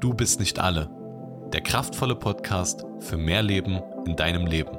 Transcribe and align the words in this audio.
Du 0.00 0.14
bist 0.14 0.40
nicht 0.40 0.58
alle. 0.58 0.88
Der 1.52 1.60
kraftvolle 1.60 2.16
Podcast 2.16 2.86
für 3.00 3.18
mehr 3.18 3.42
Leben 3.42 3.82
in 4.06 4.16
deinem 4.16 4.46
Leben. 4.46 4.78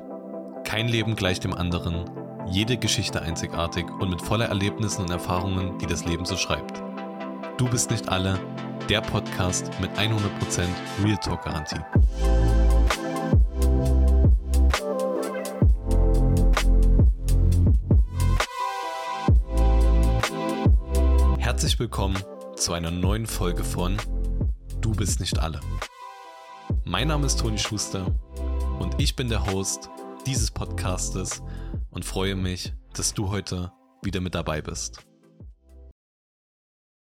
Kein 0.64 0.88
Leben 0.88 1.16
gleich 1.16 1.40
dem 1.40 1.54
anderen, 1.54 2.10
jede 2.50 2.76
Geschichte 2.76 3.22
einzigartig 3.22 3.86
und 4.00 4.10
mit 4.10 4.20
voller 4.20 4.48
Erlebnissen 4.48 5.04
und 5.04 5.12
Erfahrungen, 5.12 5.78
die 5.78 5.86
das 5.86 6.06
Leben 6.06 6.26
so 6.26 6.38
schreibt. 6.38 6.82
Du 7.60 7.70
bist 7.70 7.92
nicht 7.92 8.10
alle. 8.10 8.40
Der 8.90 9.02
Podcast 9.02 9.70
mit 9.80 9.92
100% 9.92 10.18
Real 11.04 11.18
Talk 11.18 11.44
Garantie. 11.44 11.78
Herzlich 21.38 21.78
willkommen 21.78 22.18
zu 22.56 22.74
einer 22.74 22.90
neuen 22.90 23.28
Folge 23.28 23.64
von 23.64 23.98
Du 24.82 24.94
bist 24.94 25.20
nicht 25.20 25.38
alle. 25.38 25.62
Mein 26.86 27.10
Name 27.10 27.28
ist 27.28 27.40
Toni 27.40 27.60
Schuster 27.60 28.08
und 28.80 29.00
ich 29.00 29.16
bin 29.16 29.30
der 29.30 29.46
Host 29.46 29.92
dieses 30.26 30.50
Podcastes 30.50 31.44
und 31.92 32.04
freue 32.04 32.36
mich, 32.36 32.74
dass 32.94 33.14
du 33.14 33.30
heute 33.30 33.72
wieder 34.02 34.22
mit 34.22 34.34
dabei 34.34 34.60
bist. 34.64 35.06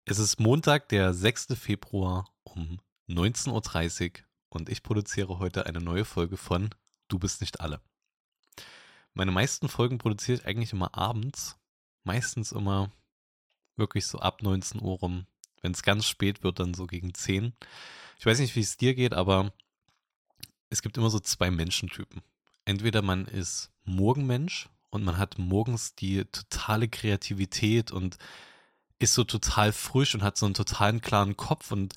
Es 0.03 0.20
ist 0.20 0.41
Montag, 0.41 0.89
der 0.89 1.13
6. 1.13 1.55
Februar 1.57 2.29
um 2.43 2.81
19.30 3.07 4.11
Uhr 4.11 4.25
und 4.49 4.67
ich 4.67 4.84
produziere 4.84 5.39
heute 5.39 5.65
eine 5.65 5.79
neue 5.79 6.03
Folge 6.03 6.35
von 6.35 6.71
Du 7.07 7.17
bist 7.17 7.39
nicht 7.39 7.61
alle. 7.61 7.79
Meine 9.13 9.31
meisten 9.31 9.70
Folgen 9.70 9.99
produziere 9.99 10.39
ich 10.39 10.45
eigentlich 10.45 10.73
immer 10.73 10.98
abends, 10.98 11.57
meistens 12.03 12.51
immer 12.51 12.91
wirklich 13.77 14.05
so 14.05 14.20
ab 14.20 14.43
19 14.43 14.81
Uhr 14.81 14.98
rum, 14.98 15.27
wenn 15.62 15.72
es 15.72 15.84
ganz 15.84 16.05
spät 16.05 16.44
wird, 16.44 16.59
dann 16.59 16.73
so 16.73 16.88
gegen 16.88 17.13
10. 17.13 17.54
Ich 18.18 18.26
weiß 18.26 18.40
nicht, 18.40 18.55
wie 18.55 18.62
es 18.62 18.77
dir 18.77 18.95
geht, 18.95 19.13
aber 19.13 19.54
es 20.70 20.82
gibt 20.82 20.98
immer 20.98 21.09
so 21.09 21.20
zwei 21.20 21.52
Menschentypen. 21.52 22.21
Entweder 22.66 23.01
man 23.01 23.26
ist 23.26 23.71
Morgenmensch 23.84 24.70
und 24.90 25.04
man 25.04 25.18
hat 25.18 25.38
morgens 25.38 25.96
die 25.96 26.26
totale 26.26 26.88
Kreativität 26.88 27.91
und 27.91 28.18
ist 28.99 29.13
so 29.13 29.24
total 29.24 29.71
frisch 29.71 30.13
und 30.13 30.24
hat 30.24 30.38
so 30.38 30.46
einen 30.46 30.55
totalen 30.55 31.01
klaren 31.01 31.38
Kopf 31.38 31.71
und 31.71 31.94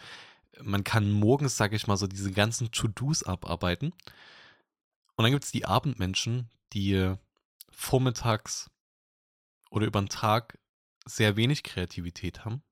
man 0.60 0.84
kann 0.84 1.10
morgens, 1.10 1.56
sage 1.56 1.76
ich 1.76 1.86
mal, 1.86 1.96
so 1.96 2.06
diese 2.06 2.30
ganzen 2.30 2.70
To-Dos 2.70 3.24
abarbeiten. 3.24 3.92
Und 5.16 5.24
dann 5.24 5.32
gibt 5.32 5.44
es 5.44 5.50
die 5.50 5.64
Abendmenschen, 5.64 6.48
die 6.72 7.14
vormittags 7.70 8.70
oder 9.70 9.86
über 9.86 10.00
den 10.00 10.08
Tag 10.08 10.58
sehr 11.04 11.36
wenig 11.36 11.64
Kreativität 11.64 12.44
haben 12.44 12.62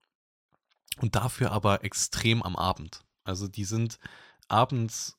und 0.98 1.14
dafür 1.14 1.52
aber 1.52 1.84
extrem 1.84 2.42
am 2.42 2.56
Abend. 2.56 3.02
Also 3.24 3.48
die 3.48 3.64
sind 3.64 3.98
abends 4.48 5.16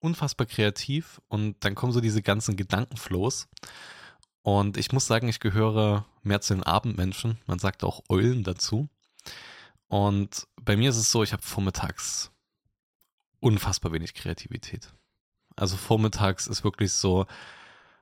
unfassbar 0.00 0.46
kreativ 0.46 1.20
und 1.28 1.56
dann 1.64 1.74
kommen 1.74 1.92
so 1.92 2.00
diese 2.00 2.22
ganzen 2.22 2.56
Gedankenflows. 2.56 3.48
Und 4.42 4.76
ich 4.76 4.92
muss 4.92 5.06
sagen, 5.06 5.28
ich 5.28 5.40
gehöre 5.40 6.04
mehr 6.22 6.42
zu 6.42 6.54
den 6.54 6.62
Abendmenschen. 6.62 7.38
Man 7.46 7.58
sagt 7.58 7.82
auch 7.82 8.02
Eulen 8.10 8.44
dazu. 8.44 8.88
Und 9.88 10.46
bei 10.60 10.76
mir 10.76 10.90
ist 10.90 10.98
es 10.98 11.10
so, 11.10 11.22
ich 11.22 11.32
habe 11.32 11.42
vormittags 11.42 12.30
unfassbar 13.40 13.92
wenig 13.92 14.14
Kreativität. 14.14 14.92
Also 15.56 15.76
vormittags 15.76 16.46
ist 16.46 16.64
wirklich 16.64 16.92
so, 16.92 17.26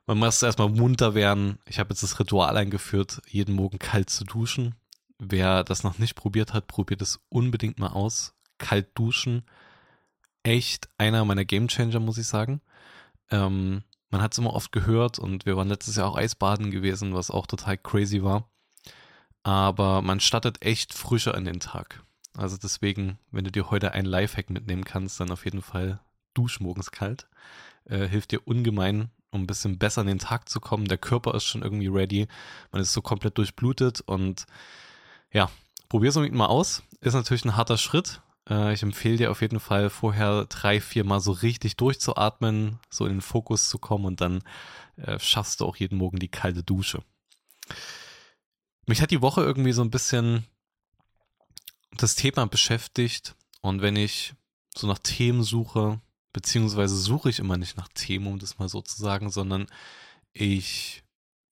man 0.06 0.18
muss 0.18 0.42
erstmal 0.42 0.68
munter 0.68 1.14
werden. 1.14 1.58
Ich 1.66 1.78
habe 1.78 1.90
jetzt 1.90 2.02
das 2.02 2.18
Ritual 2.18 2.56
eingeführt, 2.56 3.22
jeden 3.28 3.54
Morgen 3.54 3.78
kalt 3.78 4.10
zu 4.10 4.24
duschen. 4.24 4.74
Wer 5.24 5.62
das 5.62 5.84
noch 5.84 5.98
nicht 5.98 6.16
probiert 6.16 6.52
hat, 6.52 6.66
probiert 6.66 7.00
es 7.00 7.20
unbedingt 7.28 7.78
mal 7.78 7.92
aus. 7.92 8.34
Kalt 8.58 8.88
duschen. 8.98 9.44
Echt 10.42 10.88
einer 10.98 11.24
meiner 11.24 11.44
Gamechanger, 11.44 12.00
muss 12.00 12.18
ich 12.18 12.26
sagen. 12.26 12.60
Ähm, 13.30 13.84
man 14.10 14.20
hat 14.20 14.32
es 14.32 14.38
immer 14.38 14.52
oft 14.52 14.72
gehört 14.72 15.20
und 15.20 15.46
wir 15.46 15.56
waren 15.56 15.68
letztes 15.68 15.94
Jahr 15.94 16.08
auch 16.08 16.16
Eisbaden 16.16 16.72
gewesen, 16.72 17.14
was 17.14 17.30
auch 17.30 17.46
total 17.46 17.78
crazy 17.78 18.24
war. 18.24 18.50
Aber 19.44 20.02
man 20.02 20.18
startet 20.18 20.60
echt 20.66 20.92
frischer 20.92 21.36
in 21.36 21.44
den 21.44 21.60
Tag. 21.60 22.02
Also 22.36 22.56
deswegen, 22.56 23.16
wenn 23.30 23.44
du 23.44 23.52
dir 23.52 23.70
heute 23.70 23.92
einen 23.92 24.08
Lifehack 24.08 24.50
mitnehmen 24.50 24.84
kannst, 24.84 25.20
dann 25.20 25.30
auf 25.30 25.44
jeden 25.44 25.62
Fall 25.62 26.00
dusch 26.34 26.58
morgens 26.58 26.90
kalt. 26.90 27.28
Äh, 27.84 28.08
hilft 28.08 28.32
dir 28.32 28.44
ungemein, 28.44 29.10
um 29.30 29.42
ein 29.42 29.46
bisschen 29.46 29.78
besser 29.78 30.00
in 30.00 30.08
den 30.08 30.18
Tag 30.18 30.48
zu 30.48 30.58
kommen. 30.58 30.86
Der 30.86 30.98
Körper 30.98 31.32
ist 31.36 31.44
schon 31.44 31.62
irgendwie 31.62 31.86
ready. 31.86 32.26
Man 32.72 32.82
ist 32.82 32.92
so 32.92 33.02
komplett 33.02 33.38
durchblutet 33.38 34.00
und 34.00 34.46
ja, 35.32 35.50
probier's 35.88 36.16
unbedingt 36.16 36.36
mal 36.36 36.46
aus. 36.46 36.82
Ist 37.00 37.14
natürlich 37.14 37.44
ein 37.44 37.56
harter 37.56 37.78
Schritt. 37.78 38.20
Äh, 38.48 38.72
ich 38.74 38.82
empfehle 38.82 39.16
dir 39.16 39.30
auf 39.30 39.40
jeden 39.40 39.60
Fall 39.60 39.90
vorher 39.90 40.46
drei, 40.46 40.80
vier 40.80 41.04
Mal 41.04 41.20
so 41.20 41.32
richtig 41.32 41.76
durchzuatmen, 41.76 42.78
so 42.90 43.06
in 43.06 43.12
den 43.12 43.20
Fokus 43.22 43.68
zu 43.68 43.78
kommen 43.78 44.04
und 44.04 44.20
dann 44.20 44.42
äh, 44.96 45.18
schaffst 45.18 45.60
du 45.60 45.66
auch 45.66 45.76
jeden 45.76 45.98
Morgen 45.98 46.18
die 46.18 46.28
kalte 46.28 46.62
Dusche. 46.62 47.02
Mich 48.86 49.00
hat 49.00 49.10
die 49.10 49.22
Woche 49.22 49.42
irgendwie 49.42 49.72
so 49.72 49.82
ein 49.82 49.90
bisschen 49.90 50.44
das 51.96 52.14
Thema 52.14 52.46
beschäftigt 52.46 53.34
und 53.60 53.80
wenn 53.80 53.96
ich 53.96 54.34
so 54.74 54.86
nach 54.86 54.98
Themen 54.98 55.42
suche, 55.42 56.00
beziehungsweise 56.32 56.96
suche 56.96 57.30
ich 57.30 57.38
immer 57.38 57.56
nicht 57.56 57.76
nach 57.76 57.88
Themen, 57.88 58.26
um 58.26 58.38
das 58.38 58.58
mal 58.58 58.68
so 58.68 58.80
zu 58.80 59.00
sagen, 59.00 59.30
sondern 59.30 59.66
ich 60.32 61.02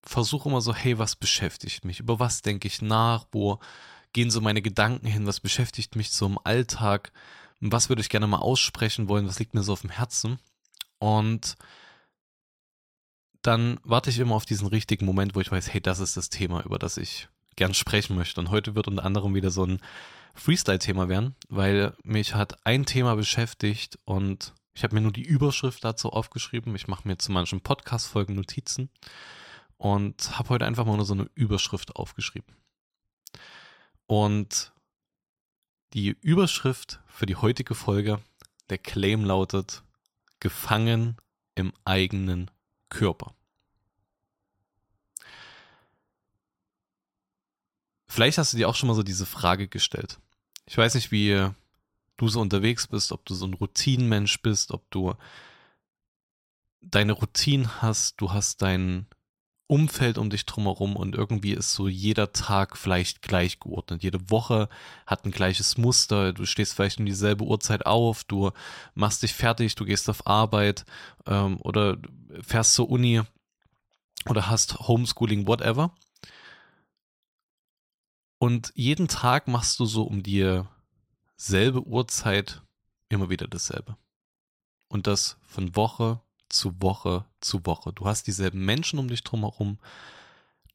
versuche 0.03 0.49
immer 0.49 0.61
so, 0.61 0.75
hey, 0.75 0.99
was 0.99 1.17
beschäftigt 1.17 1.85
mich? 1.85 2.01
Über 2.01 2.19
was 2.19 2.43
denke 2.43 2.69
ich 2.69 2.83
nach? 2.83 3.27
Wo 3.33 3.59
gehen 4.13 4.31
so 4.31 4.41
meine 4.41 4.63
Gedanken 4.63 5.07
hin? 5.07 5.27
Was 5.27 5.41
beschäftigt 5.41 5.97
mich 5.97 6.11
so 6.11 6.27
im 6.27 6.39
Alltag? 6.45 7.13
Was 7.61 7.89
würde 7.89 8.03
ich 8.03 8.09
gerne 8.09 8.27
mal 8.27 8.39
aussprechen 8.39 9.09
wollen? 9.09 9.27
Was 9.27 9.39
liegt 9.39 9.55
mir 9.55 9.63
so 9.63 9.73
auf 9.73 9.83
dem 9.83 9.91
Herzen? 9.91 10.39
Und 10.99 11.57
dann 13.43 13.81
warte 13.85 14.11
ich 14.11 14.19
immer 14.19 14.35
auf 14.35 14.47
diesen 14.47 14.69
richtigen 14.69 15.07
Moment, 15.07 15.35
wo 15.35 15.41
ich 15.41 15.51
weiß, 15.51 15.73
hey, 15.73 15.81
das 15.81 16.01
ist 16.01 16.17
das 16.17 16.29
Thema, 16.29 16.63
über 16.63 16.79
das 16.79 16.97
ich 16.97 17.29
gern 17.57 17.75
sprechen 17.75 18.17
möchte. 18.17 18.41
Und 18.41 18.51
heute 18.51 18.75
wird 18.75 18.89
unter 18.89 19.05
anderem 19.05 19.35
wieder 19.35 19.51
so 19.51 19.65
ein 19.65 19.81
Freestyle-Thema 20.35 21.09
werden, 21.09 21.35
weil 21.49 21.95
mich 22.03 22.35
hat 22.35 22.65
ein 22.65 22.87
Thema 22.87 23.17
beschäftigt 23.17 23.99
und 24.05 24.55
ich 24.75 24.85
habe 24.85 24.95
mir 24.95 25.01
nur 25.01 25.13
die 25.13 25.25
Überschrift 25.25 25.85
dazu 25.85 26.11
aufgeschrieben. 26.11 26.75
Ich 26.77 26.87
mache 26.89 27.07
mir 27.07 27.19
zu 27.19 27.33
manchen 27.33 27.61
Podcast-Folgen 27.61 28.35
Notizen 28.35 28.89
und 29.81 30.39
habe 30.39 30.51
heute 30.51 30.67
einfach 30.67 30.85
mal 30.85 30.97
nur 30.97 31.07
so 31.07 31.15
eine 31.15 31.31
Überschrift 31.35 31.97
aufgeschrieben. 31.97 32.55
Und 34.07 34.75
die 35.95 36.11
Überschrift 36.21 37.01
für 37.07 37.25
die 37.25 37.37
heutige 37.37 37.75
Folge, 37.75 38.21
der 38.69 38.77
Claim 38.77 39.25
lautet 39.25 39.83
Gefangen 40.39 41.17
im 41.55 41.73
eigenen 41.87 42.51
Körper. 42.91 43.35
Vielleicht 48.07 48.37
hast 48.37 48.53
du 48.53 48.59
dir 48.59 48.69
auch 48.69 48.75
schon 48.75 48.89
mal 48.89 48.95
so 48.95 49.03
diese 49.03 49.25
Frage 49.25 49.67
gestellt. 49.67 50.21
Ich 50.67 50.77
weiß 50.77 50.95
nicht, 50.95 51.11
wie 51.11 51.49
du 52.19 52.29
so 52.29 52.43
unterwegs 52.43 52.87
bist, 52.87 53.13
ob 53.13 53.25
du 53.25 53.33
so 53.33 53.47
ein 53.47 53.55
Routinenmensch 53.55 54.43
bist, 54.43 54.73
ob 54.73 54.91
du 54.91 55.15
deine 56.83 57.13
Routinen 57.13 57.81
hast, 57.81 58.21
du 58.21 58.31
hast 58.31 58.61
dein 58.61 59.07
Umfeld 59.71 60.19
um 60.19 60.31
dich 60.31 60.47
drumherum 60.47 60.97
und 60.97 61.15
irgendwie 61.15 61.53
ist 61.53 61.73
so 61.73 61.87
jeder 61.87 62.33
Tag 62.33 62.77
vielleicht 62.77 63.23
gleich 63.23 63.61
geordnet. 63.61 64.03
Jede 64.03 64.29
Woche 64.29 64.69
hat 65.07 65.25
ein 65.25 65.31
gleiches 65.31 65.79
Muster. 65.79 66.33
Du 66.33 66.45
stehst 66.45 66.75
vielleicht 66.75 66.99
um 66.99 67.07
dieselbe 67.07 67.45
Uhrzeit 67.45 67.87
auf, 67.87 68.25
du 68.25 68.51
machst 68.95 69.23
dich 69.23 69.33
fertig, 69.33 69.77
du 69.77 69.85
gehst 69.85 70.11
auf 70.11 70.27
Arbeit 70.27 70.85
ähm, 71.27 71.59
oder 71.61 71.99
fährst 72.43 72.75
zur 72.75 72.91
Uni 72.91 73.23
oder 74.27 74.51
hast 74.51 74.81
Homeschooling, 74.81 75.47
whatever. 75.47 75.95
Und 78.39 78.73
jeden 78.75 79.07
Tag 79.07 79.47
machst 79.47 79.79
du 79.79 79.85
so 79.85 80.03
um 80.03 80.25
dieselbe 80.25 81.87
Uhrzeit 81.87 82.61
immer 83.09 83.31
wieder 83.31 83.47
dasselbe. 83.47 83.97
Und 84.89 85.07
das 85.07 85.37
von 85.47 85.77
Woche 85.77 86.21
zu 86.51 86.81
Woche 86.83 87.25
zu 87.41 87.65
Woche. 87.65 87.93
Du 87.93 88.07
hast 88.07 88.27
dieselben 88.27 88.65
Menschen 88.65 88.99
um 88.99 89.09
dich 89.09 89.23
drumherum. 89.25 89.79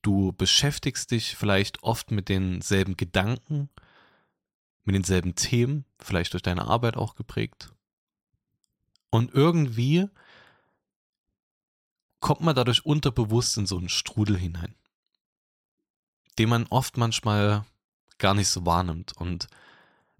Du 0.01 0.33
beschäftigst 0.33 1.12
dich 1.12 1.36
vielleicht 1.36 1.83
oft 1.83 2.12
mit 2.12 2.30
denselben 2.30 2.98
Gedanken, 2.98 3.69
mit 4.83 4.95
denselben 4.95 5.36
Themen, 5.36 5.86
vielleicht 6.00 6.33
durch 6.33 6.44
deine 6.44 6.68
Arbeit 6.68 6.95
auch 6.98 7.16
geprägt. 7.16 7.72
Und 9.10 9.33
irgendwie 9.33 10.10
kommt 12.19 12.42
man 12.42 12.56
dadurch 12.56 12.86
unterbewusst 12.86 13.57
in 13.57 13.66
so 13.66 13.77
einen 13.77 13.89
Strudel 13.89 14.38
hinein, 14.38 14.75
den 16.38 16.50
man 16.50 16.66
oft 16.68 16.98
manchmal 16.98 17.66
gar 18.18 18.33
nicht 18.33 18.50
so 18.50 18.66
wahrnimmt. 18.66 19.13
Und 19.18 19.48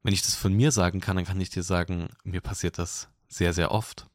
wenn 0.04 0.14
ich 0.14 0.22
das 0.22 0.36
von 0.36 0.54
mir 0.54 0.72
sagen 0.72 1.02
kann, 1.02 1.16
dann 1.16 1.26
kann 1.26 1.42
ich 1.42 1.50
dir 1.50 1.64
sagen, 1.64 2.10
mir 2.24 2.42
passiert 2.42 2.78
das 2.78 3.10
sehr, 3.28 3.54
sehr 3.54 3.72
oft. 3.72 4.08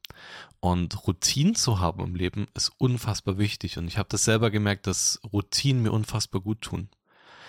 Und 0.61 1.07
Routinen 1.07 1.55
zu 1.55 1.81
haben 1.81 2.03
im 2.05 2.15
Leben 2.15 2.47
ist 2.55 2.73
unfassbar 2.77 3.39
wichtig. 3.39 3.79
Und 3.79 3.89
ich 3.89 3.97
habe 3.97 4.09
das 4.11 4.25
selber 4.25 4.51
gemerkt, 4.51 4.87
dass 4.87 5.21
Routinen 5.33 5.83
mir 5.83 5.93
unfassbar 5.93 6.41
gut 6.43 6.61
tun. 6.61 6.91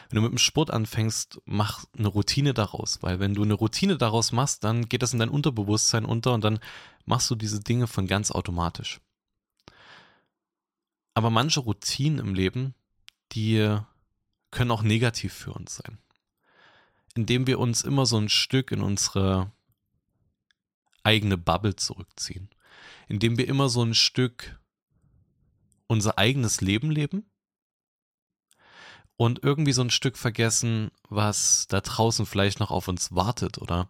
wenn 0.09 0.17
du 0.17 0.21
mit 0.23 0.31
dem 0.31 0.37
Sport 0.37 0.71
anfängst, 0.71 1.41
mach 1.45 1.85
eine 1.97 2.07
Routine 2.09 2.53
daraus, 2.53 3.01
weil 3.01 3.19
wenn 3.19 3.33
du 3.33 3.43
eine 3.43 3.53
Routine 3.53 3.97
daraus 3.97 4.31
machst, 4.33 4.63
dann 4.63 4.89
geht 4.89 5.03
das 5.03 5.13
in 5.13 5.19
dein 5.19 5.29
Unterbewusstsein 5.29 6.03
unter 6.05 6.33
und 6.33 6.43
dann 6.43 6.59
machst 7.05 7.29
du 7.29 7.35
diese 7.35 7.61
Dinge 7.61 7.87
von 7.87 8.07
ganz 8.07 8.31
automatisch. 8.31 8.99
Aber 11.13 11.29
manche 11.29 11.61
Routinen 11.61 12.19
im 12.19 12.33
Leben, 12.33 12.73
die 13.31 13.77
können 14.51 14.71
auch 14.71 14.83
negativ 14.83 15.33
für 15.33 15.53
uns 15.53 15.75
sein. 15.75 15.97
Indem 17.15 17.47
wir 17.47 17.59
uns 17.59 17.81
immer 17.83 18.05
so 18.05 18.17
ein 18.17 18.29
Stück 18.29 18.71
in 18.71 18.81
unsere 18.81 19.51
eigene 21.03 21.37
Bubble 21.37 21.75
zurückziehen. 21.75 22.49
Indem 23.07 23.37
wir 23.37 23.47
immer 23.47 23.69
so 23.69 23.83
ein 23.83 23.93
Stück 23.93 24.59
unser 25.87 26.17
eigenes 26.17 26.61
Leben 26.61 26.89
leben 26.89 27.29
und 29.17 29.43
irgendwie 29.43 29.73
so 29.73 29.81
ein 29.81 29.91
Stück 29.91 30.17
vergessen, 30.17 30.91
was 31.09 31.67
da 31.67 31.81
draußen 31.81 32.25
vielleicht 32.25 32.59
noch 32.59 32.71
auf 32.71 32.87
uns 32.87 33.13
wartet 33.13 33.57
oder 33.57 33.89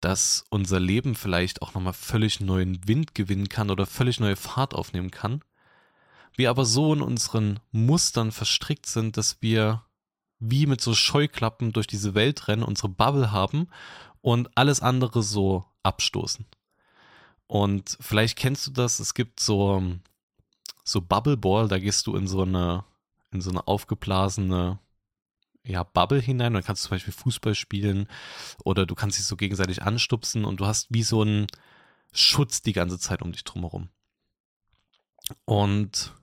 dass 0.00 0.44
unser 0.48 0.80
Leben 0.80 1.14
vielleicht 1.14 1.62
auch 1.62 1.74
nochmal 1.74 1.92
völlig 1.92 2.40
neuen 2.40 2.86
Wind 2.86 3.14
gewinnen 3.14 3.48
kann 3.48 3.70
oder 3.70 3.84
völlig 3.84 4.20
neue 4.20 4.36
Fahrt 4.36 4.74
aufnehmen 4.74 5.10
kann. 5.10 5.42
Wir 6.34 6.50
aber 6.50 6.64
so 6.64 6.94
in 6.94 7.02
unseren 7.02 7.60
Mustern 7.72 8.32
verstrickt 8.32 8.86
sind, 8.86 9.16
dass 9.16 9.42
wir 9.42 9.84
wie 10.38 10.66
mit 10.66 10.80
so 10.80 10.94
Scheuklappen 10.94 11.72
durch 11.72 11.88
diese 11.88 12.14
Welt 12.14 12.48
rennen, 12.48 12.62
unsere 12.62 12.88
Bubble 12.88 13.32
haben 13.32 13.68
und 14.20 14.56
alles 14.56 14.80
andere 14.80 15.22
so 15.22 15.64
abstoßen. 15.88 16.46
Und 17.46 17.96
vielleicht 18.00 18.36
kennst 18.36 18.66
du 18.66 18.70
das, 18.70 19.00
es 19.00 19.14
gibt 19.14 19.40
so, 19.40 19.82
so 20.84 21.00
Bubble 21.00 21.36
Ball, 21.36 21.68
da 21.68 21.78
gehst 21.78 22.06
du 22.06 22.14
in 22.14 22.26
so 22.26 22.42
eine 22.42 22.84
in 23.30 23.40
so 23.40 23.50
eine 23.50 23.66
aufgeblasene 23.66 24.78
ja, 25.64 25.82
Bubble 25.82 26.20
hinein. 26.20 26.54
Dann 26.54 26.64
kannst 26.64 26.84
du 26.84 26.88
zum 26.88 26.96
Beispiel 26.96 27.12
Fußball 27.12 27.54
spielen 27.54 28.08
oder 28.64 28.86
du 28.86 28.94
kannst 28.94 29.18
dich 29.18 29.26
so 29.26 29.36
gegenseitig 29.36 29.82
anstupsen 29.82 30.44
und 30.44 30.60
du 30.60 30.66
hast 30.66 30.86
wie 30.90 31.02
so 31.02 31.22
einen 31.22 31.46
Schutz 32.12 32.62
die 32.62 32.72
ganze 32.72 32.98
Zeit 32.98 33.22
um 33.22 33.32
dich 33.32 33.44
drumherum. 33.44 33.90
Und 35.44 36.14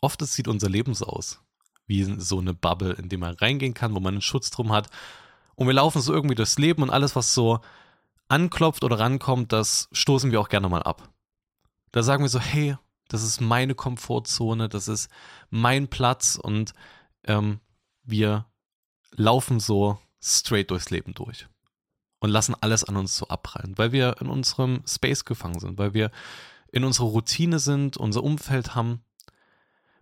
oft 0.00 0.24
sieht 0.26 0.48
unser 0.48 0.70
Leben 0.70 0.94
so 0.94 1.06
aus, 1.06 1.40
wie 1.86 2.02
so 2.18 2.38
eine 2.38 2.54
Bubble, 2.54 2.94
in 2.94 3.10
die 3.10 3.18
man 3.18 3.34
reingehen 3.34 3.74
kann, 3.74 3.94
wo 3.94 4.00
man 4.00 4.14
einen 4.14 4.22
Schutz 4.22 4.50
drum 4.50 4.72
hat. 4.72 4.88
Und 5.54 5.66
wir 5.66 5.74
laufen 5.74 6.00
so 6.00 6.14
irgendwie 6.14 6.34
durchs 6.34 6.58
Leben 6.58 6.82
und 6.82 6.90
alles, 6.90 7.14
was 7.14 7.34
so 7.34 7.60
anklopft 8.28 8.84
oder 8.84 8.98
rankommt, 8.98 9.52
das 9.52 9.88
stoßen 9.92 10.30
wir 10.30 10.40
auch 10.40 10.48
gerne 10.48 10.68
mal 10.68 10.82
ab. 10.82 11.08
Da 11.92 12.02
sagen 12.02 12.22
wir 12.22 12.28
so, 12.28 12.40
hey, 12.40 12.76
das 13.08 13.22
ist 13.22 13.40
meine 13.40 13.74
Komfortzone, 13.74 14.68
das 14.68 14.88
ist 14.88 15.08
mein 15.50 15.88
Platz 15.88 16.38
und 16.40 16.72
ähm, 17.24 17.60
wir 18.04 18.46
laufen 19.12 19.60
so 19.60 19.98
straight 20.20 20.70
durchs 20.70 20.90
Leben 20.90 21.14
durch 21.14 21.46
und 22.20 22.30
lassen 22.30 22.54
alles 22.60 22.84
an 22.84 22.96
uns 22.96 23.16
so 23.16 23.28
abprallen, 23.28 23.76
weil 23.78 23.92
wir 23.92 24.16
in 24.20 24.28
unserem 24.28 24.82
Space 24.86 25.24
gefangen 25.24 25.60
sind, 25.60 25.78
weil 25.78 25.94
wir 25.94 26.10
in 26.70 26.84
unserer 26.84 27.06
Routine 27.06 27.58
sind, 27.58 27.96
unser 27.96 28.22
Umfeld 28.22 28.74
haben, 28.74 29.02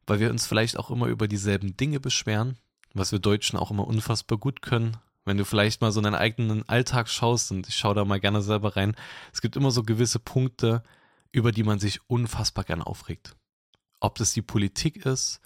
weil 0.06 0.20
wir 0.20 0.31
uns 0.31 0.46
vielleicht 0.46 0.79
auch 0.79 0.90
immer 0.90 1.06
über 1.06 1.29
dieselben 1.29 1.76
Dinge 1.76 2.00
beschweren, 2.00 2.58
was 2.94 3.12
wir 3.12 3.19
Deutschen 3.19 3.58
auch 3.58 3.70
immer 3.70 3.87
unfassbar 3.87 4.38
gut 4.38 4.62
können. 4.62 4.96
Wenn 5.26 5.37
du 5.37 5.44
vielleicht 5.44 5.81
mal 5.81 5.90
so 5.90 6.00
in 6.00 6.05
deinen 6.05 6.14
eigenen 6.14 6.67
Alltag 6.69 7.08
schaust, 7.08 7.50
und 7.50 7.69
ich 7.69 7.75
schaue 7.75 7.96
da 7.96 8.05
mal 8.05 8.20
gerne 8.20 8.43
selber 8.43 8.76
rein, 8.76 8.94
es 9.32 9.43
gibt 9.43 9.56
immer 9.56 9.73
so 9.73 9.82
gewisse 9.82 10.20
Punkte, 10.20 10.84
über 11.32 11.52
die 11.52 11.64
man 11.64 11.81
sich 11.81 12.00
unfassbar 12.08 12.64
gern 12.64 12.81
aufregt. 12.81 13.37
Ob 14.00 14.20
es 14.20 14.32
die 14.32 14.43
Politik 14.43 15.05
ist, 15.05 15.40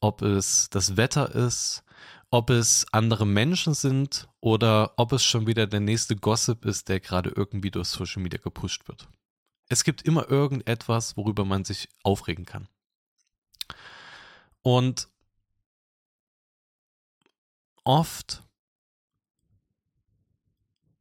ob 0.00 0.22
es 0.22 0.70
das 0.70 0.96
Wetter 0.96 1.34
ist, 1.34 1.84
ob 2.30 2.48
es 2.48 2.86
andere 2.92 3.26
Menschen 3.26 3.74
sind 3.74 4.26
oder 4.40 4.94
ob 4.96 5.12
es 5.12 5.22
schon 5.22 5.46
wieder 5.46 5.66
der 5.66 5.80
nächste 5.80 6.16
Gossip 6.16 6.64
ist, 6.64 6.88
der 6.88 7.00
gerade 7.00 7.30
irgendwie 7.30 7.70
durch 7.70 7.88
Social 7.88 8.22
Media 8.22 8.40
gepusht 8.40 8.88
wird. 8.88 9.06
Es 9.68 9.84
gibt 9.84 10.02
immer 10.02 10.30
irgendetwas, 10.30 11.16
worüber 11.18 11.44
man 11.44 11.64
sich 11.64 11.90
aufregen 12.02 12.46
kann. 12.46 12.68
Und 14.62 15.08
oft 17.84 18.45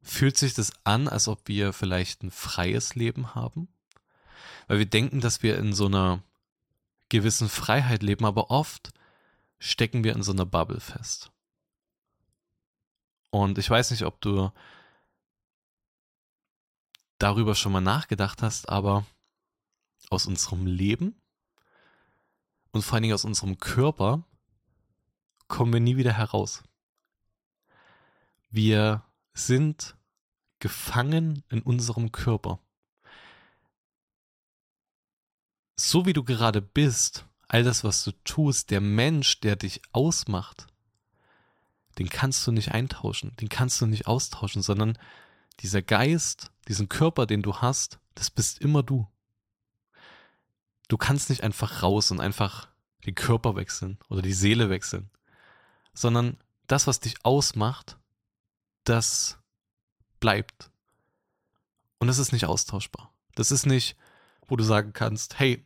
fühlt 0.06 0.38
sich 0.38 0.54
das 0.54 0.72
an, 0.86 1.08
als 1.08 1.28
ob 1.28 1.48
wir 1.48 1.74
vielleicht 1.74 2.24
ein 2.24 2.32
freies 2.32 2.96
Leben 2.96 3.36
haben 3.36 3.68
weil 4.68 4.80
wir 4.80 4.86
denken, 4.86 5.22
dass 5.22 5.44
wir 5.44 5.58
in 5.58 5.74
so 5.74 5.86
einer 5.86 6.24
gewissen 7.10 7.50
Freiheit 7.50 8.04
leben, 8.04 8.26
aber 8.26 8.50
oft 8.50 8.94
stecken 9.60 10.04
wir 10.04 10.16
in 10.16 10.24
so 10.24 10.32
einer 10.32 10.46
Bubble 10.46 10.80
fest. 10.80 11.32
Und 13.30 13.58
ich 13.58 13.70
weiß 13.70 13.92
nicht, 13.92 14.04
ob 14.04 14.22
du 14.22 14.52
darüber 17.18 17.56
schon 17.56 17.72
mal 17.72 17.82
nachgedacht 17.82 18.42
hast, 18.42 18.70
aber 18.70 19.06
aus 20.10 20.26
unserem 20.26 20.66
Leben 20.66 21.22
und 22.72 22.82
vor 22.82 22.96
allen 22.96 23.04
Dingen 23.04 23.14
aus 23.14 23.26
unserem 23.26 23.58
Körper 23.58 24.24
kommen 25.48 25.74
wir 25.74 25.80
nie 25.80 25.98
wieder 25.98 26.14
heraus. 26.14 26.64
Wir 28.50 29.05
sind 29.36 29.96
gefangen 30.60 31.44
in 31.50 31.62
unserem 31.62 32.12
Körper 32.12 32.60
so 35.76 36.06
wie 36.06 36.14
du 36.14 36.24
gerade 36.24 36.62
bist, 36.62 37.26
all 37.48 37.64
das, 37.64 37.84
was 37.84 38.04
du 38.04 38.12
tust, 38.24 38.72
der 38.72 38.82
Mensch, 38.82 39.40
der 39.42 39.56
dich 39.56 39.82
ausmacht, 39.92 40.68
den 41.98 42.10
kannst 42.10 42.46
du 42.48 42.52
nicht 42.52 42.72
eintauschen, 42.72 43.36
den 43.38 43.50
kannst 43.50 43.80
du 43.82 43.86
nicht 43.86 44.08
austauschen, 44.08 44.62
sondern 44.62 44.98
dieser 45.60 45.82
Geist, 45.82 46.52
diesen 46.68 46.90
Körper, 46.90 47.26
den 47.26 47.42
du 47.42 47.58
hast, 47.58 48.00
das 48.16 48.30
bist 48.30 48.60
immer 48.60 48.84
du. 48.84 49.08
Du 50.88 50.98
kannst 50.98 51.30
nicht 51.30 51.44
einfach 51.44 51.84
raus 51.84 52.12
und 52.12 52.20
einfach 52.20 52.70
den 53.06 53.16
Körper 53.16 53.56
wechseln 53.56 53.98
oder 54.10 54.22
die 54.22 54.34
Seele 54.34 54.70
wechseln, 54.70 55.10
sondern 55.94 56.38
das, 56.68 56.88
was 56.88 57.00
dich 57.00 57.24
ausmacht, 57.24 57.98
das 58.86 59.38
bleibt. 60.20 60.72
Und 62.00 62.08
das 62.08 62.18
ist 62.18 62.32
nicht 62.32 62.46
austauschbar. 62.46 63.14
Das 63.36 63.52
ist 63.52 63.66
nicht, 63.66 63.98
wo 64.48 64.56
du 64.56 64.64
sagen 64.64 64.94
kannst, 64.94 65.40
hey, 65.40 65.66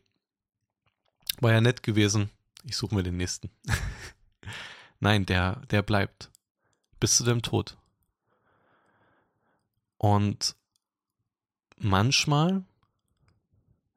war 1.40 1.52
ja 1.52 1.60
nett 1.60 1.82
gewesen, 1.82 2.30
ich 2.64 2.76
suche 2.76 2.94
mir 2.94 3.02
den 3.02 3.16
nächsten. 3.16 3.50
Nein, 5.00 5.24
der, 5.26 5.56
der 5.70 5.82
bleibt. 5.82 6.30
Bis 6.98 7.16
zu 7.16 7.24
dem 7.24 7.42
Tod. 7.42 7.78
Und 9.96 10.56
manchmal 11.76 12.64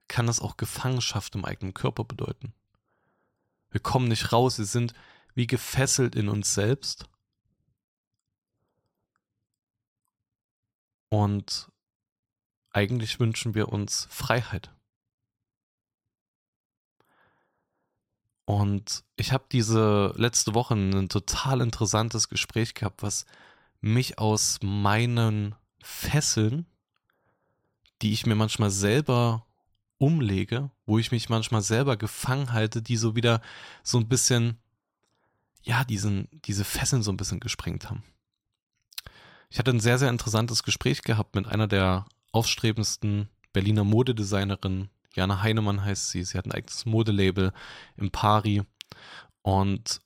kann 0.08 0.28
das 0.28 0.40
auch 0.40 0.58
Gefangenschaft 0.58 1.36
im 1.36 1.44
eigenen 1.44 1.74
Körper 1.74 2.04
bedeuten. 2.04 2.54
Wir 3.72 3.82
kommen 3.82 4.08
nicht 4.08 4.32
raus, 4.32 4.60
wir 4.60 4.66
sind 4.66 4.94
wie 5.34 5.48
gefesselt 5.48 6.16
in 6.16 6.30
uns 6.30 6.54
selbst. 6.54 7.10
Und 11.14 11.72
eigentlich 12.72 13.20
wünschen 13.20 13.54
wir 13.54 13.70
uns 13.70 14.08
Freiheit. 14.10 14.72
Und 18.46 19.04
ich 19.16 19.32
habe 19.32 19.44
diese 19.52 20.16
letzte 20.18 20.56
Woche 20.56 20.74
ein 20.74 21.10
total 21.10 21.62
interessantes 21.62 22.30
Gespräch 22.30 22.74
gehabt, 22.74 23.04
was 23.04 23.28
mich 23.80 24.18
aus 24.18 24.58
meinen 24.64 25.54
Fesseln, 25.84 26.66
die 28.02 28.12
ich 28.12 28.26
mir 28.26 28.34
manchmal 28.34 28.72
selber 28.72 29.46
umlege, 30.00 30.72
wo 30.88 30.98
ich 30.98 31.12
mich 31.12 31.30
manchmal 31.30 31.62
selber 31.62 31.96
gefangen 31.96 32.54
halte, 32.54 32.82
die 32.82 32.98
so 32.98 33.16
wieder 33.16 33.40
so 33.84 34.00
ein 34.00 34.10
bisschen, 34.10 34.58
ja, 35.62 35.84
diesen, 35.84 36.28
diese 36.46 36.66
Fesseln 36.66 37.04
so 37.04 37.12
ein 37.12 37.18
bisschen 37.18 37.40
gesprengt 37.40 37.88
haben. 37.88 38.04
Ich 39.54 39.60
hatte 39.60 39.70
ein 39.70 39.80
sehr, 39.80 40.00
sehr 40.00 40.10
interessantes 40.10 40.64
Gespräch 40.64 41.04
gehabt 41.04 41.36
mit 41.36 41.46
einer 41.46 41.68
der 41.68 42.08
aufstrebendsten 42.32 43.30
Berliner 43.54 43.84
Modedesignerinnen 43.84 44.90
Jana 45.14 45.44
Heinemann 45.44 45.86
heißt 45.86 46.10
sie. 46.10 46.24
Sie 46.24 46.40
hat 46.40 46.48
ein 46.48 46.52
eigenes 46.52 46.88
Modelabel 46.88 47.54
im 47.96 48.10
Pari. 48.10 48.64
Und 49.44 50.02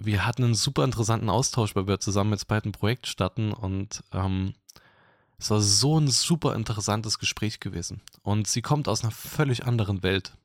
wir 0.00 0.26
hatten 0.26 0.42
einen 0.42 0.56
super 0.56 0.82
interessanten 0.82 1.30
Austausch, 1.30 1.76
weil 1.76 1.86
wir 1.86 2.00
zusammen 2.00 2.32
jetzt 2.32 2.48
bald 2.48 2.64
ein 2.64 2.72
Projekt 2.72 3.06
starten 3.06 3.52
und 3.52 4.02
ähm, 4.10 4.54
es 5.38 5.48
war 5.50 5.60
so 5.60 6.00
ein 6.00 6.08
super 6.08 6.56
interessantes 6.56 7.20
Gespräch 7.20 7.60
gewesen. 7.60 8.02
Und 8.22 8.48
sie 8.48 8.62
kommt 8.62 8.88
aus 8.88 9.04
einer 9.04 9.12
völlig 9.12 9.64
anderen 9.64 10.02
Welt. 10.02 10.36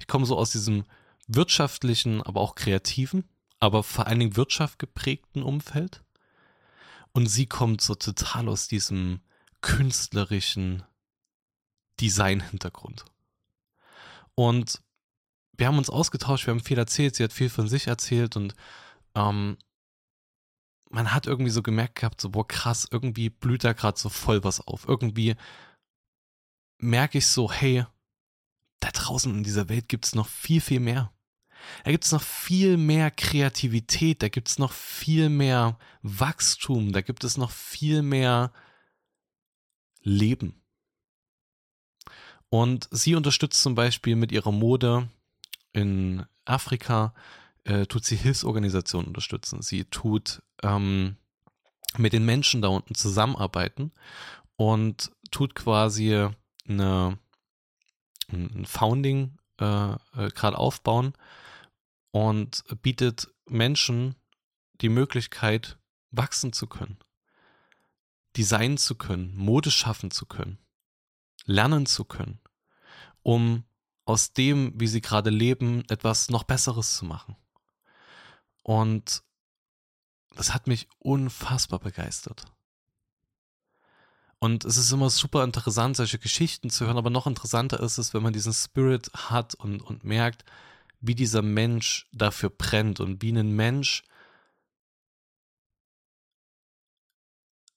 Ich 0.00 0.08
komme 0.08 0.26
so 0.26 0.36
aus 0.36 0.50
diesem 0.50 0.82
wirtschaftlichen, 1.28 2.24
aber 2.24 2.40
auch 2.40 2.56
kreativen, 2.56 3.22
aber 3.60 3.84
vor 3.84 4.08
allen 4.08 4.18
Dingen 4.18 4.36
Wirtschaft 4.36 4.80
geprägten 4.80 5.44
Umfeld. 5.44 6.02
Und 7.16 7.28
sie 7.28 7.46
kommt 7.46 7.80
so 7.80 7.94
total 7.94 8.46
aus 8.46 8.68
diesem 8.68 9.22
künstlerischen, 9.62 10.82
Design-Hintergrund. 11.98 13.06
Und 14.34 14.82
wir 15.56 15.66
haben 15.66 15.78
uns 15.78 15.88
ausgetauscht, 15.88 16.46
wir 16.46 16.52
haben 16.52 16.60
viel 16.60 16.76
erzählt, 16.76 17.16
sie 17.16 17.24
hat 17.24 17.32
viel 17.32 17.48
von 17.48 17.68
sich 17.68 17.86
erzählt 17.86 18.36
und 18.36 18.54
ähm, 19.14 19.56
man 20.90 21.14
hat 21.14 21.26
irgendwie 21.26 21.50
so 21.50 21.62
gemerkt 21.62 21.94
gehabt, 21.94 22.20
so, 22.20 22.28
boah, 22.28 22.46
krass, 22.46 22.86
irgendwie 22.90 23.30
blüht 23.30 23.64
da 23.64 23.72
gerade 23.72 23.98
so 23.98 24.10
voll 24.10 24.44
was 24.44 24.60
auf. 24.60 24.86
Irgendwie 24.86 25.36
merke 26.76 27.16
ich 27.16 27.28
so, 27.28 27.50
hey, 27.50 27.86
da 28.80 28.90
draußen 28.90 29.34
in 29.34 29.42
dieser 29.42 29.70
Welt 29.70 29.88
gibt 29.88 30.04
es 30.04 30.14
noch 30.14 30.28
viel, 30.28 30.60
viel 30.60 30.80
mehr. 30.80 31.15
Da 31.84 31.90
gibt 31.90 32.04
es 32.04 32.12
noch 32.12 32.22
viel 32.22 32.76
mehr 32.76 33.10
Kreativität, 33.10 34.22
da 34.22 34.28
gibt 34.28 34.48
es 34.48 34.58
noch 34.58 34.72
viel 34.72 35.28
mehr 35.28 35.78
Wachstum, 36.02 36.92
da 36.92 37.00
gibt 37.00 37.24
es 37.24 37.36
noch 37.36 37.50
viel 37.50 38.02
mehr 38.02 38.52
Leben. 40.02 40.62
Und 42.48 42.88
sie 42.90 43.14
unterstützt 43.14 43.62
zum 43.62 43.74
Beispiel 43.74 44.16
mit 44.16 44.32
ihrer 44.32 44.52
Mode 44.52 45.08
in 45.72 46.24
Afrika, 46.44 47.12
äh, 47.64 47.86
tut 47.86 48.04
sie 48.04 48.16
Hilfsorganisationen 48.16 49.08
unterstützen. 49.08 49.62
Sie 49.62 49.84
tut 49.84 50.42
ähm, 50.62 51.16
mit 51.98 52.12
den 52.12 52.24
Menschen 52.24 52.62
da 52.62 52.68
unten 52.68 52.94
zusammenarbeiten 52.94 53.92
und 54.56 55.10
tut 55.30 55.54
quasi 55.54 56.28
eine, 56.68 57.18
ein 58.28 58.64
Founding 58.64 59.38
äh, 59.60 59.92
äh, 59.92 59.96
gerade 60.34 60.58
aufbauen 60.58 61.14
und 62.16 62.64
bietet 62.80 63.28
Menschen 63.44 64.16
die 64.80 64.88
Möglichkeit, 64.88 65.78
wachsen 66.12 66.54
zu 66.54 66.66
können, 66.66 66.98
designen 68.38 68.78
zu 68.78 68.94
können, 68.94 69.36
Mode 69.36 69.70
schaffen 69.70 70.10
zu 70.10 70.24
können, 70.24 70.56
lernen 71.44 71.84
zu 71.84 72.06
können, 72.06 72.40
um 73.22 73.64
aus 74.06 74.32
dem, 74.32 74.72
wie 74.80 74.86
sie 74.86 75.02
gerade 75.02 75.28
leben, 75.28 75.84
etwas 75.90 76.30
noch 76.30 76.44
Besseres 76.44 76.96
zu 76.96 77.04
machen. 77.04 77.36
Und 78.62 79.22
das 80.36 80.54
hat 80.54 80.68
mich 80.68 80.88
unfassbar 80.98 81.80
begeistert. 81.80 82.46
Und 84.38 84.64
es 84.64 84.78
ist 84.78 84.90
immer 84.90 85.10
super 85.10 85.44
interessant, 85.44 85.98
solche 85.98 86.18
Geschichten 86.18 86.70
zu 86.70 86.86
hören, 86.86 86.96
aber 86.96 87.10
noch 87.10 87.26
interessanter 87.26 87.78
ist 87.80 87.98
es, 87.98 88.14
wenn 88.14 88.22
man 88.22 88.32
diesen 88.32 88.54
Spirit 88.54 89.10
hat 89.12 89.54
und, 89.54 89.82
und 89.82 90.02
merkt, 90.02 90.46
wie 91.00 91.14
dieser 91.14 91.42
Mensch 91.42 92.08
dafür 92.12 92.50
brennt 92.50 93.00
und 93.00 93.22
wie 93.22 93.32
ein 93.32 93.54
Mensch 93.54 94.02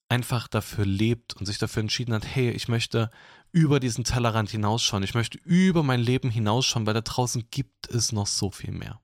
einfach 0.10 0.48
dafür 0.48 0.86
lebt 0.86 1.36
und 1.36 1.46
sich 1.46 1.60
dafür 1.60 1.82
entschieden 1.82 2.14
hat, 2.14 2.26
hey, 2.26 2.50
ich 2.50 2.68
möchte 2.68 3.12
über 3.52 3.80
diesen 3.80 4.04
Tellerrand 4.04 4.50
hinausschauen, 4.50 5.04
ich 5.04 5.14
möchte 5.14 5.38
über 5.40 5.84
mein 5.84 6.02
Leben 6.02 6.30
hinausschauen, 6.30 6.86
weil 6.86 6.96
da 6.96 7.02
draußen 7.02 7.48
gibt 7.52 7.90
es 7.90 8.12
noch 8.12 8.28
so 8.28 8.50
viel 8.52 8.72
mehr. 8.72 9.00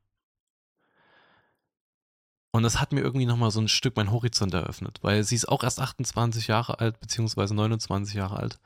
Und 2.52 2.64
das 2.64 2.80
hat 2.80 2.94
mir 2.94 3.02
irgendwie 3.02 3.26
nochmal 3.26 3.52
so 3.52 3.60
ein 3.60 3.68
Stück 3.68 3.98
mein 3.98 4.12
Horizont 4.12 4.54
eröffnet, 4.54 5.00
weil 5.02 5.24
sie 5.24 5.36
ist 5.36 5.50
auch 5.50 5.64
erst 5.64 5.80
28 5.80 6.48
Jahre 6.48 6.80
alt, 6.80 7.00
beziehungsweise 7.00 7.54
29 7.54 8.16
Jahre 8.16 8.38
alt. 8.38 8.60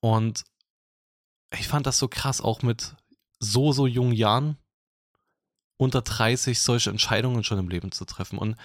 Und 0.00 0.44
ich 1.50 1.66
fand 1.66 1.86
das 1.86 1.98
so 1.98 2.08
krass, 2.08 2.40
auch 2.40 2.62
mit 2.62 2.94
so, 3.38 3.72
so 3.72 3.86
jungen 3.86 4.12
Jahren, 4.12 4.58
unter 5.82 6.02
30, 6.02 6.60
solche 6.60 6.90
Entscheidungen 6.90 7.44
schon 7.44 7.58
im 7.58 7.68
Leben 7.68 7.92
zu 7.92 8.04
treffen. 8.04 8.38
Und 8.38 8.56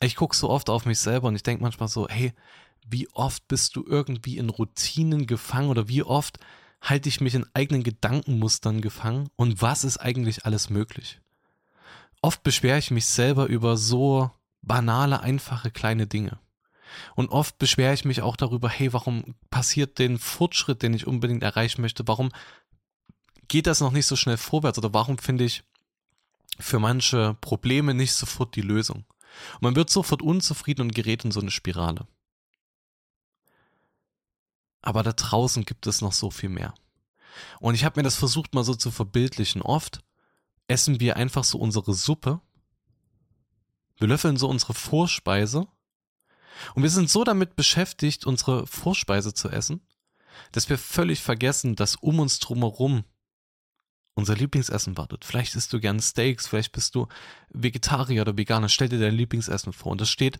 ich 0.00 0.16
gucke 0.16 0.36
so 0.36 0.50
oft 0.50 0.68
auf 0.68 0.84
mich 0.84 0.98
selber 0.98 1.28
und 1.28 1.36
ich 1.36 1.42
denke 1.42 1.62
manchmal 1.62 1.88
so, 1.88 2.08
hey, 2.08 2.32
wie 2.86 3.08
oft 3.10 3.46
bist 3.48 3.76
du 3.76 3.84
irgendwie 3.86 4.36
in 4.36 4.50
Routinen 4.50 5.26
gefangen 5.26 5.70
oder 5.70 5.88
wie 5.88 6.02
oft 6.02 6.38
halte 6.82 7.08
ich 7.08 7.20
mich 7.20 7.34
in 7.34 7.46
eigenen 7.54 7.82
Gedankenmustern 7.82 8.80
gefangen 8.80 9.28
und 9.36 9.62
was 9.62 9.84
ist 9.84 9.98
eigentlich 9.98 10.44
alles 10.44 10.70
möglich? 10.70 11.20
Oft 12.20 12.42
beschwere 12.42 12.78
ich 12.78 12.90
mich 12.90 13.06
selber 13.06 13.46
über 13.46 13.76
so 13.76 14.30
banale, 14.62 15.20
einfache 15.20 15.70
kleine 15.70 16.06
Dinge. 16.06 16.38
Und 17.14 17.30
oft 17.30 17.58
beschwere 17.58 17.94
ich 17.94 18.04
mich 18.04 18.22
auch 18.22 18.36
darüber, 18.36 18.68
hey, 18.68 18.92
warum 18.92 19.34
passiert 19.50 19.98
den 19.98 20.18
Fortschritt, 20.18 20.82
den 20.82 20.94
ich 20.94 21.06
unbedingt 21.06 21.42
erreichen 21.42 21.82
möchte? 21.82 22.06
Warum 22.06 22.30
geht 23.48 23.66
das 23.66 23.80
noch 23.80 23.92
nicht 23.92 24.06
so 24.06 24.16
schnell 24.16 24.36
vorwärts? 24.36 24.78
Oder 24.78 24.94
warum 24.94 25.18
finde 25.18 25.44
ich 25.44 25.64
für 26.58 26.78
manche 26.78 27.34
Probleme 27.40 27.94
nicht 27.94 28.14
sofort 28.14 28.56
die 28.56 28.62
Lösung? 28.62 29.04
Und 29.54 29.62
man 29.62 29.76
wird 29.76 29.90
sofort 29.90 30.22
unzufrieden 30.22 30.82
und 30.82 30.94
gerät 30.94 31.24
in 31.24 31.30
so 31.30 31.40
eine 31.40 31.50
Spirale. 31.50 32.06
Aber 34.82 35.02
da 35.02 35.12
draußen 35.12 35.64
gibt 35.64 35.86
es 35.86 36.00
noch 36.00 36.12
so 36.12 36.30
viel 36.30 36.48
mehr. 36.48 36.74
Und 37.60 37.74
ich 37.74 37.84
habe 37.84 37.98
mir 37.98 38.04
das 38.04 38.16
versucht 38.16 38.54
mal 38.54 38.64
so 38.64 38.74
zu 38.74 38.90
verbildlichen. 38.90 39.62
Oft 39.62 40.00
essen 40.68 41.00
wir 41.00 41.16
einfach 41.16 41.44
so 41.44 41.58
unsere 41.58 41.92
Suppe. 41.92 42.40
Wir 43.98 44.08
löffeln 44.08 44.36
so 44.36 44.48
unsere 44.48 44.74
Vorspeise. 44.74 45.66
Und 46.74 46.82
wir 46.82 46.90
sind 46.90 47.10
so 47.10 47.24
damit 47.24 47.56
beschäftigt, 47.56 48.26
unsere 48.26 48.66
Vorspeise 48.66 49.34
zu 49.34 49.50
essen, 49.50 49.86
dass 50.52 50.68
wir 50.68 50.78
völlig 50.78 51.20
vergessen, 51.20 51.76
dass 51.76 51.96
um 51.96 52.20
uns 52.20 52.38
drumherum 52.38 53.04
unser 54.16 54.34
Lieblingsessen 54.34 54.96
wartet. 54.96 55.24
Vielleicht 55.24 55.54
isst 55.54 55.72
du 55.72 55.78
gern 55.78 56.00
Steaks, 56.00 56.48
vielleicht 56.48 56.72
bist 56.72 56.94
du 56.96 57.06
Vegetarier 57.50 58.22
oder 58.22 58.36
Veganer. 58.36 58.68
Stell 58.68 58.88
dir 58.88 58.98
dein 58.98 59.14
Lieblingsessen 59.14 59.72
vor. 59.72 59.92
Und 59.92 60.00
das 60.00 60.10
steht 60.10 60.38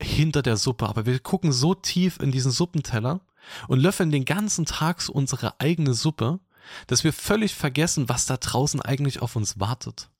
hinter 0.00 0.40
der 0.40 0.56
Suppe. 0.56 0.88
Aber 0.88 1.04
wir 1.04 1.18
gucken 1.18 1.52
so 1.52 1.74
tief 1.74 2.18
in 2.20 2.32
diesen 2.32 2.50
Suppenteller 2.50 3.20
und 3.68 3.80
löffeln 3.80 4.10
den 4.10 4.24
ganzen 4.24 4.64
Tag 4.64 5.02
so 5.02 5.12
unsere 5.12 5.60
eigene 5.60 5.92
Suppe 5.92 6.40
dass 6.86 7.04
wir 7.04 7.12
völlig 7.12 7.54
vergessen, 7.54 8.08
was 8.08 8.26
da 8.26 8.36
draußen 8.36 8.80
eigentlich 8.80 9.22
auf 9.22 9.36
uns 9.36 9.60
wartet. 9.60 10.10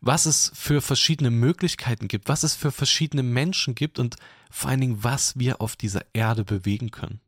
Was 0.00 0.24
es 0.24 0.50
für 0.54 0.80
verschiedene 0.80 1.30
Möglichkeiten 1.30 2.08
gibt, 2.08 2.28
was 2.28 2.42
es 2.42 2.54
für 2.54 2.72
verschiedene 2.72 3.22
Menschen 3.22 3.74
gibt 3.74 3.98
und 3.98 4.16
vor 4.50 4.70
allen 4.70 4.80
Dingen, 4.80 5.04
was 5.04 5.38
wir 5.38 5.60
auf 5.60 5.76
dieser 5.76 6.02
Erde 6.14 6.44
bewegen 6.44 6.90
können. 6.90 7.20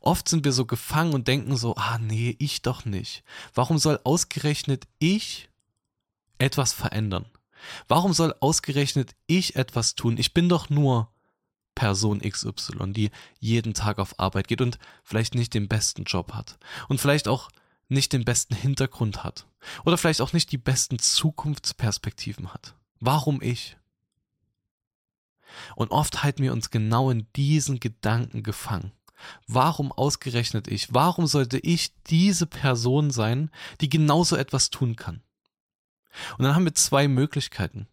Oft 0.00 0.28
sind 0.28 0.44
wir 0.44 0.52
so 0.52 0.64
gefangen 0.64 1.14
und 1.14 1.28
denken 1.28 1.56
so, 1.56 1.74
ah 1.76 1.98
nee, 1.98 2.36
ich 2.38 2.62
doch 2.62 2.84
nicht. 2.84 3.24
Warum 3.54 3.78
soll 3.78 4.00
ausgerechnet 4.04 4.86
ich 4.98 5.48
etwas 6.38 6.72
verändern? 6.72 7.26
Warum 7.88 8.12
soll 8.12 8.34
ausgerechnet 8.40 9.14
ich 9.26 9.56
etwas 9.56 9.94
tun? 9.94 10.18
Ich 10.18 10.34
bin 10.34 10.48
doch 10.48 10.70
nur 10.70 11.10
Person 11.74 12.20
XY, 12.20 12.92
die 12.92 13.10
jeden 13.38 13.74
Tag 13.74 13.98
auf 13.98 14.18
Arbeit 14.18 14.48
geht 14.48 14.60
und 14.60 14.78
vielleicht 15.04 15.34
nicht 15.34 15.54
den 15.54 15.68
besten 15.68 16.04
Job 16.04 16.32
hat 16.32 16.58
und 16.88 17.00
vielleicht 17.00 17.28
auch 17.28 17.50
nicht 17.88 18.12
den 18.12 18.24
besten 18.24 18.54
Hintergrund 18.54 19.22
hat 19.22 19.46
oder 19.84 19.98
vielleicht 19.98 20.20
auch 20.20 20.32
nicht 20.32 20.50
die 20.52 20.58
besten 20.58 20.98
Zukunftsperspektiven 20.98 22.52
hat. 22.52 22.74
Warum 22.98 23.42
ich? 23.42 23.76
Und 25.76 25.90
oft 25.90 26.22
halten 26.22 26.42
wir 26.42 26.52
uns 26.52 26.70
genau 26.70 27.10
in 27.10 27.26
diesen 27.36 27.78
Gedanken 27.78 28.42
gefangen. 28.42 28.92
Warum 29.46 29.92
ausgerechnet 29.92 30.68
ich? 30.68 30.92
Warum 30.92 31.26
sollte 31.26 31.58
ich 31.58 31.94
diese 32.04 32.46
Person 32.46 33.10
sein, 33.10 33.50
die 33.80 33.88
genauso 33.88 34.36
etwas 34.36 34.70
tun 34.70 34.96
kann? 34.96 35.22
Und 36.38 36.44
dann 36.44 36.54
haben 36.54 36.64
wir 36.64 36.74
zwei 36.74 37.08
Möglichkeiten. 37.08 37.88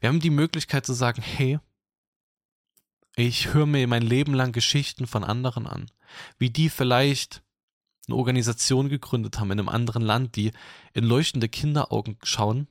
Wir 0.00 0.08
haben 0.08 0.20
die 0.20 0.30
Möglichkeit 0.30 0.86
zu 0.86 0.92
sagen, 0.92 1.22
hey, 1.22 1.58
ich 3.14 3.54
höre 3.54 3.66
mir 3.66 3.86
mein 3.88 4.02
Leben 4.02 4.34
lang 4.34 4.52
Geschichten 4.52 5.06
von 5.06 5.24
anderen 5.24 5.66
an, 5.66 5.90
wie 6.38 6.50
die 6.50 6.68
vielleicht 6.68 7.42
eine 8.06 8.16
Organisation 8.16 8.88
gegründet 8.88 9.38
haben 9.38 9.50
in 9.50 9.58
einem 9.58 9.68
anderen 9.68 10.02
Land, 10.02 10.36
die 10.36 10.52
in 10.92 11.04
leuchtende 11.04 11.48
Kinderaugen 11.48 12.18
schauen 12.22 12.68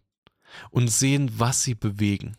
und 0.70 0.88
sehen, 0.88 1.32
was 1.40 1.64
sie 1.64 1.76
bewegen. 1.76 2.38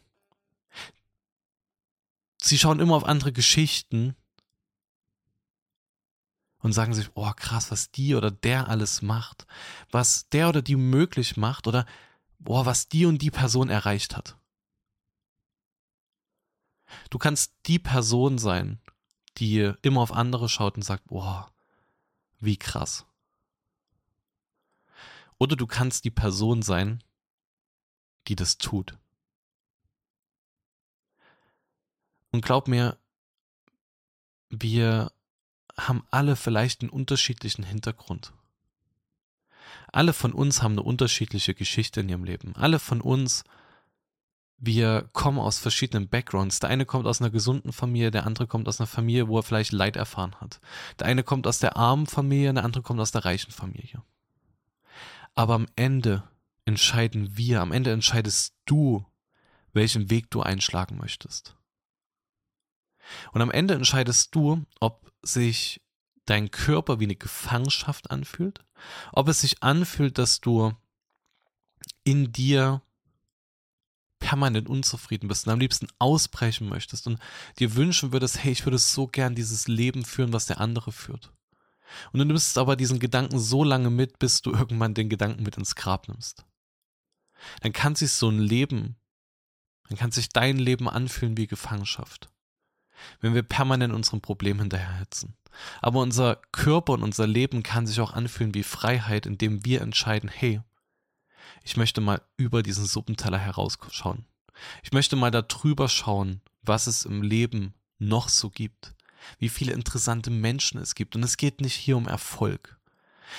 Sie 2.41 2.59
schauen 2.59 2.81
immer 2.81 2.95
auf 2.95 3.05
andere 3.05 3.33
Geschichten 3.33 4.15
und 6.67 6.73
sagen 6.73 6.95
sich, 6.95 7.11
oh 7.15 7.31
krass, 7.37 7.71
was 7.71 7.93
die 7.93 8.17
oder 8.17 8.33
der 8.33 8.67
alles 8.67 9.01
macht, 9.01 9.47
was 9.93 10.29
der 10.31 10.49
oder 10.49 10.63
die 10.63 10.75
möglich 10.75 11.37
macht 11.37 11.69
oder 11.69 11.87
boah, 12.41 12.67
was 12.67 12.89
die 12.89 13.07
und 13.07 13.23
die 13.23 13.31
Person 13.31 13.71
erreicht 13.71 14.17
hat. 14.17 14.37
Du 17.09 17.19
kannst 17.19 17.55
die 17.67 17.79
Person 17.79 18.39
sein, 18.39 18.81
die 19.37 19.75
immer 19.83 20.01
auf 20.01 20.11
andere 20.11 20.49
schaut 20.49 20.75
und 20.75 20.83
sagt, 20.83 21.05
boah, 21.07 21.53
wie 22.41 22.57
krass. 22.57 23.07
Oder 25.39 25.55
du 25.55 25.69
kannst 25.69 26.05
die 26.05 26.11
Person 26.11 26.63
sein, 26.63 27.01
die 28.27 28.35
das 28.35 28.59
tut. 28.59 28.99
Und 32.33 32.45
glaub 32.45 32.67
mir, 32.67 32.99
wir 34.51 35.13
haben 35.79 36.05
alle 36.11 36.37
vielleicht 36.37 36.81
einen 36.81 36.91
unterschiedlichen 36.91 37.65
Hintergrund. 37.65 38.33
Alle 39.93 40.13
von 40.13 40.33
uns 40.33 40.63
haben 40.63 40.73
eine 40.73 40.83
unterschiedliche 40.83 41.55
Geschichte 41.55 42.01
in 42.01 42.09
ihrem 42.09 42.25
Leben. 42.25 42.55
Alle 42.57 42.79
von 42.79 43.01
uns 43.01 43.45
wir 44.59 45.09
kommen 45.13 45.39
aus 45.39 45.59
verschiedenen 45.59 46.09
Backgrounds. 46.09 46.61
Der 46.61 46.71
eine 46.71 46.87
kommt 46.87 47.07
aus 47.07 47.21
einer 47.21 47.31
gesunden 47.31 47.73
Familie, 47.73 48.11
der 48.11 48.27
andere 48.27 48.47
kommt 48.47 48.69
aus 48.69 48.81
einer 48.81 48.87
Familie, 48.87 49.29
wo 49.29 49.39
er 49.39 49.43
vielleicht 49.43 49.73
Leid 49.73 49.97
erfahren 49.97 50.35
hat. 50.41 50.61
Der 50.99 51.07
eine 51.07 51.23
kommt 51.23 51.47
aus 51.47 51.59
der 51.59 51.77
armen 51.77 52.07
Familie, 52.07 52.55
der 52.55 52.65
andere 52.65 52.83
kommt 52.83 53.01
aus 53.01 53.13
der 53.13 53.25
reichen 53.25 53.53
Familie. 53.53 54.03
Aber 55.35 55.55
am 55.55 55.67
Ende 55.77 56.23
entscheiden 56.65 57.37
wir, 57.37 57.61
am 57.61 57.73
Ende 57.73 57.93
entscheidest 57.93 58.55
du, 58.65 59.05
welchen 59.75 60.09
Weg 60.09 60.31
du 60.31 60.41
einschlagen 60.41 60.97
möchtest. 60.97 61.55
Und 63.33 63.43
am 63.43 63.51
Ende 63.51 63.75
entscheidest 63.75 64.35
du, 64.35 64.65
ob 64.81 65.06
sich 65.27 65.81
dein 66.25 66.51
Körper 66.51 67.01
wie 67.01 67.05
eine 67.05 67.17
Gefangenschaft 67.17 68.11
anfühlt, 68.11 68.65
ob 69.13 69.29
es 69.29 69.41
sich 69.41 69.63
anfühlt, 69.63 70.19
dass 70.19 70.41
du 70.41 70.73
in 72.05 72.33
dir 72.33 72.83
permanent 74.19 74.69
unzufrieden 74.69 75.29
bist 75.29 75.47
und 75.47 75.53
am 75.53 75.61
liebsten 75.61 75.89
ausbrechen 75.99 76.69
möchtest 76.69 77.07
und 77.07 77.21
dir 77.59 77.75
wünschen 77.75 78.13
würdest, 78.13 78.43
hey, 78.43 78.53
ich 78.53 78.65
würde 78.65 78.79
so 78.79 79.07
gern 79.07 79.35
dieses 79.35 79.69
Leben 79.69 80.05
führen, 80.05 80.33
was 80.33 80.47
der 80.47 80.61
andere 80.61 80.91
führt. 80.91 81.33
Und 82.13 82.19
du 82.19 82.25
nimmst 82.25 82.59
aber 82.59 82.77
diesen 82.77 82.99
Gedanken 82.99 83.39
so 83.39 83.63
lange 83.63 83.91
mit, 83.91 84.19
bis 84.19 84.43
du 84.43 84.53
irgendwann 84.53 84.95
den 84.95 85.09
Gedanken 85.09 85.43
mit 85.43 85.57
ins 85.57 85.77
Grab 85.77 86.09
nimmst. 86.09 86.45
Dann 87.61 87.73
kann 87.73 87.95
sich 87.95 88.13
so 88.13 88.29
ein 88.29 88.39
Leben, 88.39 88.97
dann 89.89 89.99
kann 89.99 90.11
sich 90.11 90.29
dein 90.31 90.59
Leben 90.59 90.89
anfühlen 90.89 91.37
wie 91.37 91.47
Gefangenschaft. 91.47 92.31
Wenn 93.21 93.35
wir 93.35 93.43
permanent 93.43 93.95
unseren 93.95 94.21
Problemen 94.21 94.61
hinterherhetzen. 94.61 95.37
Aber 95.81 96.01
unser 96.01 96.37
Körper 96.53 96.95
und 96.95 97.03
unser 97.03 97.27
Leben 97.27 97.63
kann 97.63 97.87
sich 97.87 98.01
auch 98.01 98.13
anfühlen 98.13 98.55
wie 98.55 98.63
Freiheit, 98.63 99.27
indem 99.27 99.65
wir 99.65 99.81
entscheiden, 99.81 100.29
hey, 100.29 100.61
ich 101.63 101.77
möchte 101.77 102.01
mal 102.01 102.23
über 102.37 102.63
diesen 102.63 102.87
Suppenteller 102.87 103.39
herausschauen. 103.39 104.27
Ich 104.83 104.93
möchte 104.93 105.17
mal 105.17 105.31
darüber 105.31 105.89
schauen, 105.89 106.41
was 106.63 106.87
es 106.87 107.05
im 107.05 107.23
Leben 107.23 107.75
noch 107.99 108.29
so 108.29 108.51
gibt, 108.51 108.95
wie 109.39 109.49
viele 109.49 109.73
interessante 109.73 110.31
Menschen 110.31 110.79
es 110.81 110.95
gibt. 110.95 111.17
Und 111.17 111.23
es 111.23 111.37
geht 111.37 111.61
nicht 111.61 111.75
hier 111.75 111.97
um 111.97 112.07
Erfolg. 112.07 112.79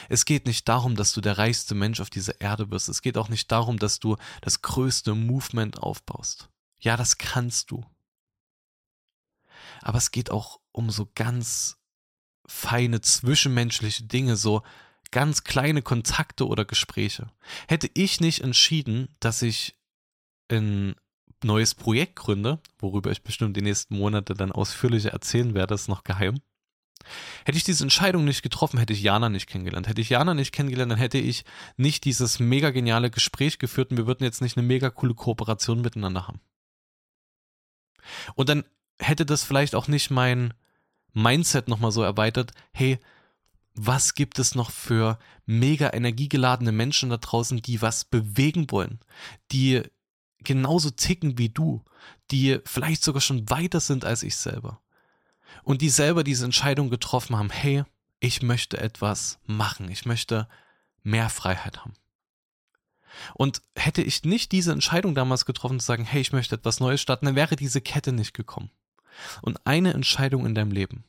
Es 0.09 0.25
geht 0.25 0.45
nicht 0.45 0.67
darum, 0.67 0.95
dass 0.95 1.13
du 1.13 1.21
der 1.21 1.37
reichste 1.37 1.75
Mensch 1.75 2.01
auf 2.01 2.09
dieser 2.09 2.41
Erde 2.41 2.71
wirst. 2.71 2.89
Es 2.89 3.01
geht 3.01 3.17
auch 3.17 3.29
nicht 3.29 3.51
darum, 3.51 3.79
dass 3.79 3.99
du 3.99 4.17
das 4.41 4.61
größte 4.61 5.15
Movement 5.15 5.79
aufbaust. 5.79 6.49
Ja, 6.79 6.97
das 6.97 7.17
kannst 7.17 7.71
du. 7.71 7.85
Aber 9.81 9.97
es 9.97 10.11
geht 10.11 10.31
auch 10.31 10.59
um 10.71 10.89
so 10.89 11.09
ganz 11.15 11.77
feine 12.47 13.01
zwischenmenschliche 13.01 14.03
Dinge, 14.03 14.35
so 14.35 14.63
ganz 15.11 15.43
kleine 15.43 15.81
Kontakte 15.81 16.47
oder 16.47 16.65
Gespräche. 16.65 17.31
Hätte 17.67 17.89
ich 17.93 18.19
nicht 18.19 18.41
entschieden, 18.41 19.09
dass 19.19 19.41
ich 19.41 19.75
ein 20.49 20.95
neues 21.43 21.75
Projekt 21.75 22.15
gründe, 22.15 22.59
worüber 22.79 23.11
ich 23.11 23.23
bestimmt 23.23 23.55
die 23.57 23.61
nächsten 23.61 23.97
Monate 23.97 24.33
dann 24.33 24.51
ausführlicher 24.51 25.11
erzählen 25.11 25.53
werde, 25.53 25.75
ist 25.75 25.87
noch 25.87 26.03
geheim. 26.03 26.39
Hätte 27.45 27.57
ich 27.57 27.63
diese 27.63 27.83
Entscheidung 27.83 28.25
nicht 28.25 28.41
getroffen, 28.41 28.79
hätte 28.79 28.93
ich 28.93 29.01
Jana 29.01 29.29
nicht 29.29 29.47
kennengelernt. 29.47 29.87
Hätte 29.87 30.01
ich 30.01 30.09
Jana 30.09 30.33
nicht 30.33 30.51
kennengelernt, 30.51 30.91
dann 30.91 30.99
hätte 30.99 31.19
ich 31.19 31.45
nicht 31.77 32.05
dieses 32.05 32.39
mega 32.39 32.71
geniale 32.71 33.11
Gespräch 33.11 33.59
geführt 33.59 33.91
und 33.91 33.97
wir 33.97 34.07
würden 34.07 34.23
jetzt 34.23 34.41
nicht 34.41 34.57
eine 34.57 34.65
mega 34.65 34.89
coole 34.89 35.13
Kooperation 35.13 35.81
miteinander 35.81 36.27
haben. 36.27 36.41
Und 38.35 38.49
dann 38.49 38.63
hätte 38.99 39.25
das 39.25 39.43
vielleicht 39.43 39.75
auch 39.75 39.87
nicht 39.87 40.09
mein 40.09 40.53
Mindset 41.13 41.67
nochmal 41.67 41.91
so 41.91 42.03
erweitert, 42.03 42.51
hey, 42.73 42.99
was 43.73 44.15
gibt 44.15 44.39
es 44.39 44.55
noch 44.55 44.71
für 44.71 45.19
mega 45.45 45.93
energiegeladene 45.93 46.71
Menschen 46.71 47.09
da 47.09 47.17
draußen, 47.17 47.61
die 47.61 47.81
was 47.81 48.05
bewegen 48.05 48.71
wollen, 48.71 48.99
die 49.51 49.83
genauso 50.39 50.89
ticken 50.89 51.37
wie 51.37 51.49
du, 51.49 51.83
die 52.31 52.59
vielleicht 52.65 53.03
sogar 53.03 53.21
schon 53.21 53.49
weiter 53.49 53.79
sind 53.79 54.03
als 54.03 54.23
ich 54.23 54.35
selber 54.35 54.81
und 55.63 55.81
die 55.81 55.89
selber 55.89 56.23
diese 56.23 56.45
Entscheidung 56.45 56.89
getroffen 56.89 57.35
haben, 57.35 57.49
hey, 57.49 57.83
ich 58.19 58.41
möchte 58.41 58.77
etwas 58.79 59.39
machen, 59.45 59.89
ich 59.89 60.05
möchte 60.05 60.47
mehr 61.03 61.29
Freiheit 61.29 61.77
haben. 61.77 61.93
Und 63.33 63.61
hätte 63.75 64.01
ich 64.01 64.23
nicht 64.23 64.51
diese 64.51 64.71
Entscheidung 64.71 65.15
damals 65.15 65.45
getroffen, 65.45 65.79
zu 65.79 65.85
sagen, 65.85 66.03
hey, 66.03 66.21
ich 66.21 66.33
möchte 66.33 66.55
etwas 66.55 66.79
Neues 66.79 67.01
starten, 67.01 67.25
dann 67.25 67.35
wäre 67.35 67.55
diese 67.55 67.81
Kette 67.81 68.11
nicht 68.11 68.33
gekommen. 68.33 68.69
Und 69.41 69.65
eine 69.65 69.93
Entscheidung 69.93 70.45
in 70.45 70.55
deinem 70.55 70.71
Leben 70.71 71.03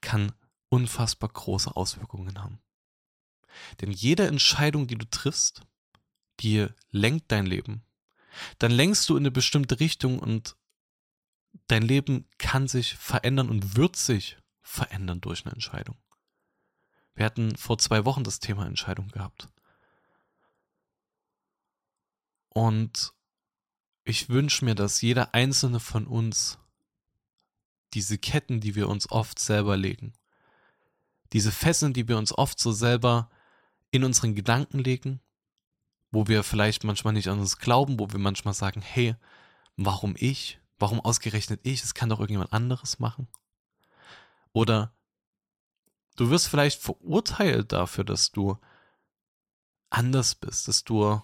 kann 0.00 0.32
unfassbar 0.68 1.30
große 1.30 1.74
Auswirkungen 1.76 2.38
haben. 2.38 2.60
Denn 3.80 3.90
jede 3.90 4.26
Entscheidung, 4.26 4.86
die 4.86 4.96
du 4.96 5.06
triffst, 5.08 5.62
die 6.40 6.66
lenkt 6.90 7.30
dein 7.32 7.46
Leben. 7.46 7.84
Dann 8.58 8.70
lenkst 8.70 9.08
du 9.08 9.16
in 9.16 9.22
eine 9.22 9.30
bestimmte 9.30 9.80
Richtung 9.80 10.18
und 10.18 10.56
dein 11.66 11.82
Leben 11.82 12.28
kann 12.38 12.68
sich 12.68 12.94
verändern 12.94 13.50
und 13.50 13.76
wird 13.76 13.96
sich 13.96 14.38
verändern 14.62 15.20
durch 15.20 15.44
eine 15.44 15.52
Entscheidung. 15.52 15.96
Wir 17.14 17.26
hatten 17.26 17.56
vor 17.56 17.78
zwei 17.78 18.04
Wochen 18.04 18.24
das 18.24 18.40
Thema 18.40 18.66
Entscheidung 18.66 19.08
gehabt. 19.08 19.48
Und 22.48 23.12
ich 24.10 24.28
wünsche 24.28 24.64
mir, 24.64 24.74
dass 24.74 25.00
jeder 25.00 25.34
einzelne 25.34 25.80
von 25.80 26.06
uns 26.06 26.58
diese 27.94 28.18
Ketten, 28.18 28.60
die 28.60 28.74
wir 28.74 28.88
uns 28.88 29.10
oft 29.10 29.38
selber 29.38 29.76
legen, 29.76 30.12
diese 31.32 31.52
Fesseln, 31.52 31.92
die 31.92 32.08
wir 32.08 32.18
uns 32.18 32.36
oft 32.36 32.58
so 32.58 32.72
selber 32.72 33.30
in 33.90 34.04
unseren 34.04 34.34
Gedanken 34.34 34.78
legen, 34.78 35.20
wo 36.10 36.26
wir 36.26 36.42
vielleicht 36.42 36.84
manchmal 36.84 37.12
nicht 37.12 37.28
an 37.28 37.38
uns 37.38 37.58
glauben, 37.58 37.98
wo 37.98 38.10
wir 38.10 38.18
manchmal 38.18 38.54
sagen, 38.54 38.80
hey, 38.80 39.16
warum 39.76 40.14
ich? 40.18 40.60
Warum 40.78 41.00
ausgerechnet 41.00 41.60
ich? 41.62 41.82
Es 41.82 41.94
kann 41.94 42.08
doch 42.08 42.20
irgendjemand 42.20 42.52
anderes 42.52 42.98
machen. 42.98 43.28
Oder 44.52 44.92
du 46.16 46.30
wirst 46.30 46.48
vielleicht 46.48 46.80
verurteilt 46.80 47.72
dafür, 47.72 48.04
dass 48.04 48.32
du 48.32 48.58
anders 49.90 50.34
bist, 50.34 50.68
dass 50.68 50.84
du 50.84 51.22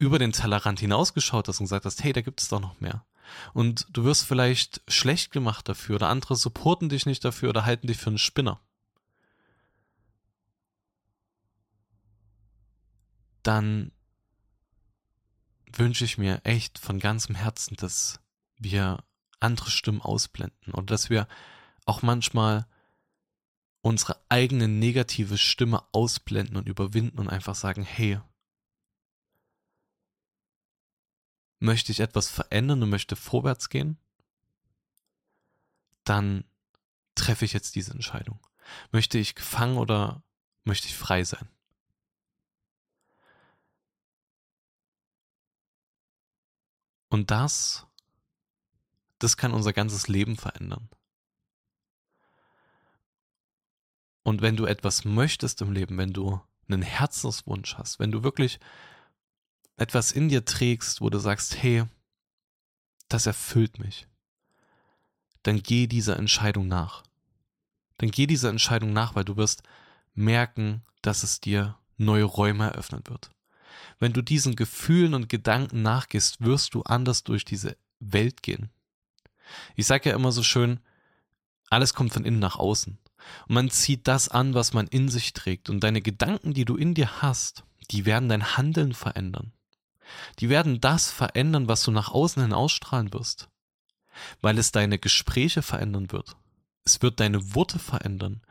über 0.00 0.18
den 0.18 0.32
Tellerrand 0.32 0.80
hinausgeschaut 0.80 1.46
hast 1.46 1.60
und 1.60 1.66
gesagt 1.66 1.84
hast, 1.84 2.02
hey, 2.02 2.12
da 2.12 2.22
gibt 2.22 2.40
es 2.40 2.48
doch 2.48 2.60
noch 2.60 2.80
mehr. 2.80 3.04
Und 3.52 3.86
du 3.92 4.02
wirst 4.02 4.24
vielleicht 4.24 4.82
schlecht 4.88 5.30
gemacht 5.30 5.68
dafür 5.68 5.94
oder 5.94 6.08
andere 6.08 6.34
supporten 6.34 6.88
dich 6.88 7.06
nicht 7.06 7.24
dafür 7.24 7.50
oder 7.50 7.64
halten 7.64 7.86
dich 7.86 7.98
für 7.98 8.10
einen 8.10 8.18
Spinner. 8.18 8.60
dann 13.42 13.92
wünsche 15.72 16.04
ich 16.04 16.18
mir 16.18 16.40
echt 16.44 16.78
von 16.78 16.98
ganzem 16.98 17.34
Herzen, 17.34 17.76
dass 17.76 18.20
wir 18.58 19.02
andere 19.38 19.70
Stimmen 19.70 20.02
ausblenden 20.02 20.72
und 20.72 20.90
dass 20.90 21.10
wir 21.10 21.26
auch 21.86 22.02
manchmal 22.02 22.66
unsere 23.82 24.20
eigene 24.28 24.68
negative 24.68 25.38
Stimme 25.38 25.82
ausblenden 25.92 26.56
und 26.56 26.68
überwinden 26.68 27.18
und 27.18 27.28
einfach 27.28 27.54
sagen, 27.54 27.82
hey, 27.82 28.20
möchte 31.60 31.92
ich 31.92 32.00
etwas 32.00 32.28
verändern 32.28 32.82
und 32.82 32.90
möchte 32.90 33.14
vorwärts 33.14 33.68
gehen, 33.68 33.98
dann 36.04 36.44
treffe 37.14 37.44
ich 37.44 37.52
jetzt 37.52 37.76
diese 37.76 37.92
Entscheidung. 37.92 38.40
Möchte 38.90 39.18
ich 39.18 39.34
gefangen 39.34 39.76
oder 39.76 40.22
möchte 40.64 40.88
ich 40.88 40.96
frei 40.96 41.22
sein? 41.22 41.48
Und 47.10 47.30
das, 47.30 47.86
das 49.18 49.36
kann 49.36 49.52
unser 49.52 49.72
ganzes 49.72 50.08
Leben 50.08 50.36
verändern. 50.36 50.88
Und 54.22 54.42
wenn 54.42 54.56
du 54.56 54.64
etwas 54.64 55.04
möchtest 55.04 55.60
im 55.60 55.72
Leben, 55.72 55.98
wenn 55.98 56.12
du 56.12 56.40
einen 56.68 56.82
Herzenswunsch 56.82 57.76
hast, 57.76 57.98
wenn 57.98 58.12
du 58.12 58.22
wirklich 58.22 58.60
etwas 59.80 60.12
in 60.12 60.28
dir 60.28 60.44
trägst, 60.44 61.00
wo 61.00 61.08
du 61.08 61.18
sagst, 61.18 61.62
hey, 61.62 61.84
das 63.08 63.26
erfüllt 63.26 63.78
mich, 63.78 64.06
dann 65.42 65.62
geh 65.62 65.86
dieser 65.86 66.18
Entscheidung 66.18 66.68
nach. 66.68 67.02
Dann 67.96 68.10
geh 68.10 68.26
dieser 68.26 68.50
Entscheidung 68.50 68.92
nach, 68.92 69.14
weil 69.14 69.24
du 69.24 69.36
wirst 69.36 69.62
merken, 70.14 70.82
dass 71.00 71.22
es 71.22 71.40
dir 71.40 71.78
neue 71.96 72.24
Räume 72.24 72.64
eröffnen 72.64 73.02
wird. 73.06 73.30
Wenn 73.98 74.12
du 74.12 74.22
diesen 74.22 74.54
Gefühlen 74.54 75.14
und 75.14 75.30
Gedanken 75.30 75.80
nachgehst, 75.80 76.42
wirst 76.42 76.74
du 76.74 76.82
anders 76.82 77.24
durch 77.24 77.46
diese 77.46 77.76
Welt 78.00 78.42
gehen. 78.42 78.68
Ich 79.76 79.86
sage 79.86 80.10
ja 80.10 80.14
immer 80.14 80.32
so 80.32 80.42
schön, 80.42 80.80
alles 81.70 81.94
kommt 81.94 82.12
von 82.12 82.24
innen 82.26 82.38
nach 82.38 82.56
außen. 82.56 82.98
Und 83.48 83.54
man 83.54 83.70
zieht 83.70 84.06
das 84.08 84.28
an, 84.28 84.52
was 84.52 84.74
man 84.74 84.86
in 84.88 85.08
sich 85.08 85.32
trägt. 85.32 85.70
Und 85.70 85.80
deine 85.80 86.02
Gedanken, 86.02 86.52
die 86.52 86.64
du 86.66 86.76
in 86.76 86.94
dir 86.94 87.22
hast, 87.22 87.64
die 87.90 88.04
werden 88.04 88.28
dein 88.28 88.56
Handeln 88.56 88.92
verändern. 88.92 89.52
Die 90.38 90.48
werden 90.48 90.80
das 90.80 91.10
verändern, 91.10 91.68
was 91.68 91.82
du 91.82 91.90
nach 91.90 92.10
außen 92.10 92.42
hin 92.42 92.52
ausstrahlen 92.52 93.12
wirst. 93.12 93.48
Weil 94.40 94.58
es 94.58 94.72
deine 94.72 94.98
Gespräche 94.98 95.62
verändern 95.62 96.12
wird. 96.12 96.36
Es 96.84 97.02
wird 97.02 97.20
deine 97.20 97.54
Worte 97.54 97.78
verändern. 97.78 98.42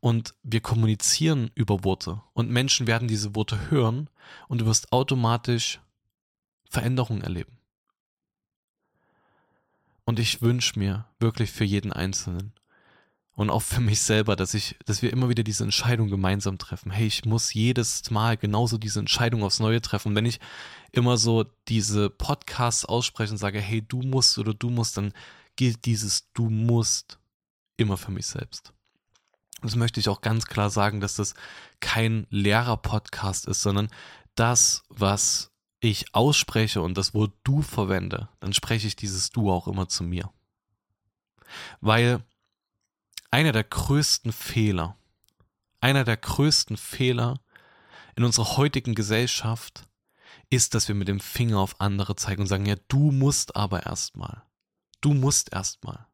Und 0.00 0.34
wir 0.42 0.60
kommunizieren 0.60 1.50
über 1.54 1.84
Worte. 1.84 2.22
Und 2.32 2.50
Menschen 2.50 2.86
werden 2.86 3.08
diese 3.08 3.34
Worte 3.34 3.70
hören 3.70 4.10
und 4.48 4.60
du 4.60 4.66
wirst 4.66 4.92
automatisch 4.92 5.80
Veränderungen 6.68 7.22
erleben. 7.22 7.58
Und 10.04 10.18
ich 10.18 10.42
wünsche 10.42 10.78
mir 10.78 11.06
wirklich 11.18 11.50
für 11.50 11.64
jeden 11.64 11.92
Einzelnen, 11.92 12.52
und 13.36 13.50
auch 13.50 13.62
für 13.62 13.80
mich 13.80 14.00
selber, 14.00 14.36
dass 14.36 14.54
ich, 14.54 14.76
dass 14.84 15.02
wir 15.02 15.12
immer 15.12 15.28
wieder 15.28 15.42
diese 15.42 15.64
Entscheidung 15.64 16.08
gemeinsam 16.08 16.56
treffen. 16.58 16.92
Hey, 16.92 17.06
ich 17.06 17.24
muss 17.24 17.52
jedes 17.52 18.10
Mal 18.10 18.36
genauso 18.36 18.78
diese 18.78 19.00
Entscheidung 19.00 19.42
aufs 19.42 19.58
Neue 19.58 19.80
treffen. 19.80 20.08
Und 20.08 20.14
wenn 20.14 20.26
ich 20.26 20.38
immer 20.92 21.16
so 21.16 21.44
diese 21.66 22.10
Podcasts 22.10 22.84
ausspreche 22.84 23.32
und 23.32 23.38
sage, 23.38 23.60
hey, 23.60 23.82
du 23.82 24.02
musst 24.02 24.38
oder 24.38 24.54
du 24.54 24.70
musst, 24.70 24.96
dann 24.96 25.12
gilt 25.56 25.84
dieses 25.84 26.32
Du 26.32 26.48
musst 26.48 27.18
immer 27.76 27.96
für 27.96 28.12
mich 28.12 28.26
selbst. 28.26 28.72
Das 29.62 29.74
möchte 29.74 29.98
ich 29.98 30.08
auch 30.08 30.20
ganz 30.20 30.46
klar 30.46 30.70
sagen, 30.70 31.00
dass 31.00 31.16
das 31.16 31.34
kein 31.80 32.26
Lehrer-Podcast 32.30 33.46
ist, 33.46 33.62
sondern 33.62 33.88
das, 34.36 34.84
was 34.88 35.50
ich 35.80 36.14
ausspreche 36.14 36.82
und 36.82 36.96
das 36.96 37.14
Wort 37.14 37.32
du 37.42 37.62
verwende, 37.62 38.28
dann 38.40 38.52
spreche 38.52 38.86
ich 38.86 38.94
dieses 38.94 39.30
du 39.30 39.50
auch 39.50 39.66
immer 39.66 39.88
zu 39.88 40.04
mir. 40.04 40.30
Weil 41.80 42.22
einer 43.34 43.50
der 43.50 43.64
größten 43.64 44.30
Fehler, 44.30 44.96
einer 45.80 46.04
der 46.04 46.16
größten 46.16 46.76
Fehler 46.76 47.40
in 48.14 48.22
unserer 48.22 48.56
heutigen 48.56 48.94
Gesellschaft 48.94 49.88
ist, 50.50 50.72
dass 50.72 50.86
wir 50.86 50.94
mit 50.94 51.08
dem 51.08 51.18
Finger 51.18 51.58
auf 51.58 51.80
andere 51.80 52.14
zeigen 52.14 52.42
und 52.42 52.46
sagen, 52.46 52.64
ja, 52.64 52.76
du 52.86 53.10
musst 53.10 53.56
aber 53.56 53.86
erstmal. 53.86 54.44
Du 55.00 55.14
musst 55.14 55.52
erstmal. 55.52 56.06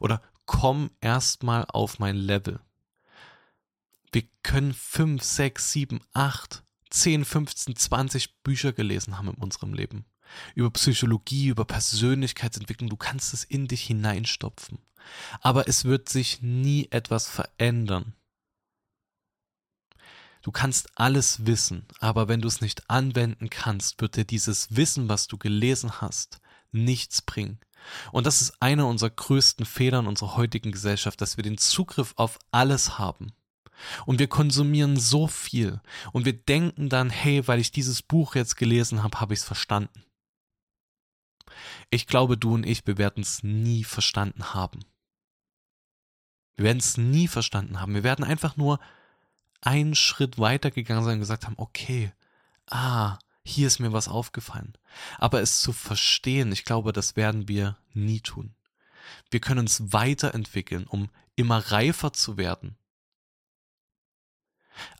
Oder 0.00 0.20
komm 0.44 0.90
erstmal 1.00 1.66
auf 1.66 2.00
mein 2.00 2.16
Level. 2.16 2.58
Wir 4.10 4.24
können 4.42 4.74
5, 4.74 5.22
6, 5.22 5.70
7, 5.70 6.00
8, 6.14 6.64
10, 6.90 7.24
15, 7.24 7.76
20 7.76 8.42
Bücher 8.42 8.72
gelesen 8.72 9.16
haben 9.16 9.28
in 9.28 9.34
unserem 9.34 9.72
Leben. 9.72 10.04
Über 10.54 10.70
Psychologie, 10.70 11.48
über 11.48 11.64
Persönlichkeitsentwicklung. 11.64 12.90
Du 12.90 12.96
kannst 12.96 13.34
es 13.34 13.44
in 13.44 13.68
dich 13.68 13.82
hineinstopfen 13.82 14.78
aber 15.40 15.68
es 15.68 15.84
wird 15.84 16.08
sich 16.08 16.42
nie 16.42 16.88
etwas 16.90 17.26
verändern. 17.28 18.14
Du 20.42 20.52
kannst 20.52 20.98
alles 20.98 21.44
wissen, 21.44 21.86
aber 21.98 22.28
wenn 22.28 22.40
du 22.40 22.48
es 22.48 22.62
nicht 22.62 22.88
anwenden 22.88 23.50
kannst, 23.50 24.00
wird 24.00 24.16
dir 24.16 24.24
dieses 24.24 24.74
Wissen, 24.74 25.08
was 25.08 25.26
du 25.26 25.36
gelesen 25.36 26.00
hast, 26.00 26.40
nichts 26.72 27.20
bringen. 27.20 27.60
Und 28.10 28.26
das 28.26 28.40
ist 28.40 28.62
einer 28.62 28.86
unserer 28.86 29.10
größten 29.10 29.66
Fehler 29.66 30.00
in 30.00 30.06
unserer 30.06 30.36
heutigen 30.36 30.72
Gesellschaft, 30.72 31.20
dass 31.20 31.36
wir 31.36 31.44
den 31.44 31.58
Zugriff 31.58 32.14
auf 32.16 32.38
alles 32.50 32.98
haben. 32.98 33.32
Und 34.06 34.18
wir 34.18 34.28
konsumieren 34.28 34.98
so 34.98 35.26
viel. 35.26 35.80
Und 36.12 36.26
wir 36.26 36.34
denken 36.34 36.90
dann, 36.90 37.08
hey, 37.08 37.46
weil 37.48 37.60
ich 37.60 37.72
dieses 37.72 38.02
Buch 38.02 38.34
jetzt 38.34 38.56
gelesen 38.56 39.02
habe, 39.02 39.20
habe 39.20 39.32
ich 39.32 39.40
es 39.40 39.44
verstanden. 39.44 40.04
Ich 41.90 42.06
glaube, 42.06 42.36
du 42.36 42.54
und 42.54 42.66
ich, 42.66 42.86
wir 42.86 42.98
werden 42.98 43.22
es 43.22 43.42
nie 43.42 43.84
verstanden 43.84 44.54
haben. 44.54 44.80
Wir 46.56 46.64
werden 46.64 46.78
es 46.78 46.96
nie 46.96 47.28
verstanden 47.28 47.80
haben. 47.80 47.94
Wir 47.94 48.04
werden 48.04 48.24
einfach 48.24 48.56
nur 48.56 48.80
einen 49.62 49.94
Schritt 49.94 50.38
weiter 50.38 50.70
gegangen 50.70 51.04
sein 51.04 51.14
und 51.14 51.20
gesagt 51.20 51.46
haben, 51.46 51.54
okay, 51.56 52.12
ah, 52.66 53.18
hier 53.42 53.66
ist 53.66 53.78
mir 53.78 53.92
was 53.92 54.08
aufgefallen. 54.08 54.74
Aber 55.18 55.40
es 55.40 55.60
zu 55.60 55.72
verstehen, 55.72 56.52
ich 56.52 56.64
glaube, 56.64 56.92
das 56.92 57.16
werden 57.16 57.48
wir 57.48 57.78
nie 57.92 58.20
tun. 58.20 58.54
Wir 59.30 59.40
können 59.40 59.60
uns 59.60 59.92
weiterentwickeln, 59.92 60.86
um 60.86 61.10
immer 61.36 61.58
reifer 61.58 62.12
zu 62.12 62.36
werden. 62.36 62.76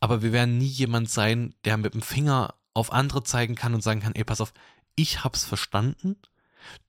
Aber 0.00 0.22
wir 0.22 0.32
werden 0.32 0.58
nie 0.58 0.66
jemand 0.66 1.10
sein, 1.10 1.54
der 1.64 1.76
mit 1.76 1.94
dem 1.94 2.02
Finger 2.02 2.54
auf 2.74 2.92
andere 2.92 3.22
zeigen 3.22 3.54
kann 3.54 3.74
und 3.74 3.82
sagen 3.82 4.00
kann, 4.00 4.14
ey, 4.14 4.24
pass 4.24 4.40
auf, 4.40 4.52
ich 4.94 5.24
hab's 5.24 5.44
verstanden, 5.44 6.16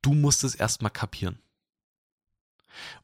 du 0.01 0.13
musst 0.13 0.43
es 0.43 0.55
erstmal 0.55 0.91
kapieren. 0.91 1.39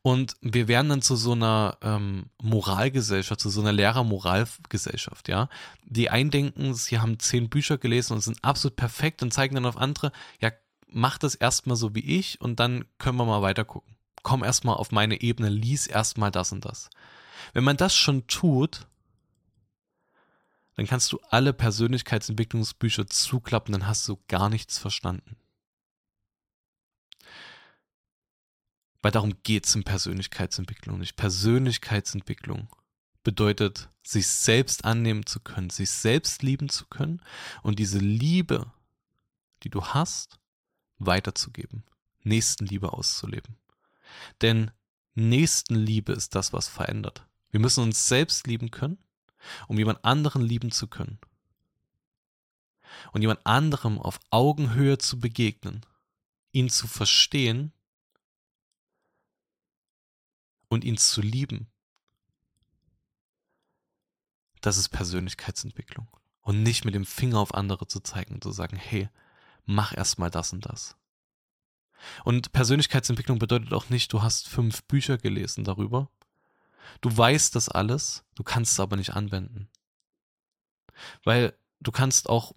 Und 0.02 0.36
wir 0.42 0.68
werden 0.68 0.90
dann 0.90 1.02
zu 1.02 1.16
so 1.16 1.34
einer 1.34 1.78
ähm, 1.82 2.30
Moralgesellschaft, 2.42 3.40
zu 3.40 3.50
so 3.50 3.62
einer 3.62 3.74
Lehrermoralgesellschaft, 3.74 5.28
ja. 5.28 5.50
Die 5.84 6.10
einen 6.10 6.32
denken, 6.32 6.74
sie 6.74 7.00
haben 7.00 7.20
zehn 7.20 7.50
Bücher 7.50 7.78
gelesen 7.78 8.14
und 8.14 8.22
sind 8.22 8.44
absolut 8.44 8.76
perfekt 8.76 9.22
und 9.22 9.34
zeigen 9.34 9.56
dann 9.56 9.66
auf 9.66 9.78
andere, 9.78 10.12
ja, 10.40 10.52
mach 10.88 11.18
das 11.18 11.36
erstmal 11.36 11.76
so 11.76 11.94
wie 11.96 12.18
ich 12.18 12.40
und 12.42 12.60
dann 12.60 12.86
können 12.98 13.18
wir 13.18 13.26
mal 13.26 13.42
weiter 13.42 13.66
gucken. 13.66 13.96
Komm 14.24 14.44
erstmal 14.44 14.76
auf 14.76 14.92
meine 14.92 15.22
Ebene, 15.22 15.50
lies 15.50 15.88
erstmal 15.88 16.32
das 16.32 16.52
und 16.52 16.66
das. 16.66 16.90
Wenn 17.54 17.64
man 17.64 17.78
das 17.78 17.96
schon 17.96 18.28
tut, 18.28 18.88
dann 20.76 20.86
kannst 20.86 21.12
du 21.12 21.20
alle 21.30 21.54
Persönlichkeitsentwicklungsbücher 21.54 23.08
zuklappen, 23.08 23.72
dann 23.72 23.88
hast 23.88 24.08
du 24.08 24.18
gar 24.28 24.50
nichts 24.50 24.78
verstanden. 24.78 25.36
Weil 29.02 29.12
darum 29.12 29.34
geht 29.44 29.66
es 29.66 29.76
in 29.76 29.84
Persönlichkeitsentwicklung 29.84 31.00
nicht. 31.00 31.16
Persönlichkeitsentwicklung 31.16 32.68
bedeutet, 33.24 33.90
sich 34.04 34.28
selbst 34.28 34.86
annehmen 34.86 35.26
zu 35.26 35.40
können, 35.40 35.70
sich 35.70 35.90
selbst 35.90 36.44
lieben 36.44 36.70
zu 36.70 36.86
können 36.86 37.22
und 37.62 37.78
diese 37.78 38.00
Liebe, 38.00 38.72
die 39.64 39.70
du 39.70 39.84
hast, 39.84 40.40
weiterzugeben, 40.98 41.84
Nächstenliebe 42.24 42.94
auszuleben. 42.94 43.58
Denn 44.42 44.72
Nächstenliebe 45.14 46.14
ist 46.14 46.36
das, 46.36 46.54
was 46.54 46.68
verändert. 46.68 47.26
Wir 47.52 47.60
müssen 47.60 47.84
uns 47.84 48.08
selbst 48.08 48.48
lieben 48.48 48.72
können, 48.72 48.98
um 49.68 49.78
jemand 49.78 50.04
anderen 50.06 50.42
lieben 50.42 50.72
zu 50.72 50.88
können. 50.88 51.20
Und 53.12 53.22
jemand 53.22 53.46
anderem 53.46 54.00
auf 54.00 54.20
Augenhöhe 54.30 54.98
zu 54.98 55.20
begegnen, 55.20 55.86
ihn 56.52 56.70
zu 56.70 56.88
verstehen 56.88 57.74
und 60.70 60.84
ihn 60.84 60.98
zu 60.98 61.22
lieben, 61.22 61.68
das 64.62 64.78
ist 64.78 64.90
Persönlichkeitsentwicklung. 64.90 66.08
Und 66.42 66.64
nicht 66.64 66.86
mit 66.86 66.96
dem 66.96 67.06
Finger 67.06 67.40
auf 67.40 67.54
andere 67.54 67.88
zu 67.88 68.00
zeigen 68.00 68.36
und 68.36 68.44
zu 68.44 68.52
sagen, 68.52 68.78
hey, 68.78 69.10
mach 69.66 69.96
erstmal 69.96 70.32
das 70.32 70.54
und 70.54 70.66
das. 70.66 70.96
Und 72.24 72.52
Persönlichkeitsentwicklung 72.52 73.40
bedeutet 73.40 73.74
auch 73.74 73.90
nicht, 73.90 74.14
du 74.14 74.22
hast 74.22 74.48
fünf 74.48 74.84
Bücher 74.84 75.18
gelesen 75.18 75.64
darüber. 75.64 76.10
Du 77.02 77.16
weißt 77.16 77.56
das 77.56 77.70
alles, 77.70 78.24
du 78.36 78.44
kannst 78.44 78.74
es 78.74 78.80
aber 78.80 78.96
nicht 78.96 79.14
anwenden. 79.14 79.70
Weil 81.24 81.54
du 81.80 81.92
kannst 81.92 82.30
auch 82.30 82.56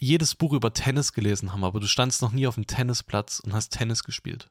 jedes 0.00 0.34
Buch 0.34 0.52
über 0.52 0.72
Tennis 0.72 1.12
gelesen 1.12 1.52
haben, 1.52 1.64
aber 1.64 1.80
du 1.80 1.86
standst 1.86 2.22
noch 2.22 2.32
nie 2.32 2.46
auf 2.46 2.54
dem 2.54 2.66
Tennisplatz 2.66 3.40
und 3.40 3.52
hast 3.52 3.70
Tennis 3.70 4.04
gespielt. 4.04 4.50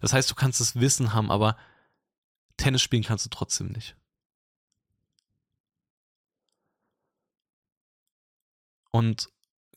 Das 0.00 0.12
heißt, 0.12 0.30
du 0.30 0.34
kannst 0.34 0.60
das 0.60 0.76
Wissen 0.76 1.12
haben, 1.12 1.30
aber 1.30 1.56
Tennis 2.56 2.82
spielen 2.82 3.04
kannst 3.04 3.24
du 3.24 3.30
trotzdem 3.30 3.68
nicht. 3.68 3.96
Und 8.90 9.30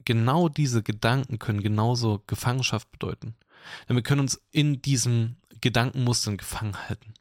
genau 0.06 0.50
diese 0.50 0.84
Gedanken 0.84 1.38
können 1.38 1.62
genauso 1.62 2.24
Gefangenschaft 2.28 2.92
bedeuten. 2.92 3.36
Denn 3.88 3.96
wir 3.96 4.04
können 4.04 4.22
uns 4.22 4.42
in 4.52 4.82
diesen 4.82 5.38
Gedankenmustern 5.60 6.38
gefangen 6.38 6.78
halten. 6.88 7.14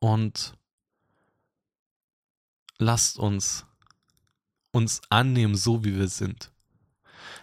Und 0.00 0.56
lasst 2.78 3.18
uns 3.18 3.66
uns 4.72 5.00
annehmen, 5.08 5.54
so 5.54 5.84
wie 5.84 5.96
wir 5.96 6.08
sind. 6.08 6.50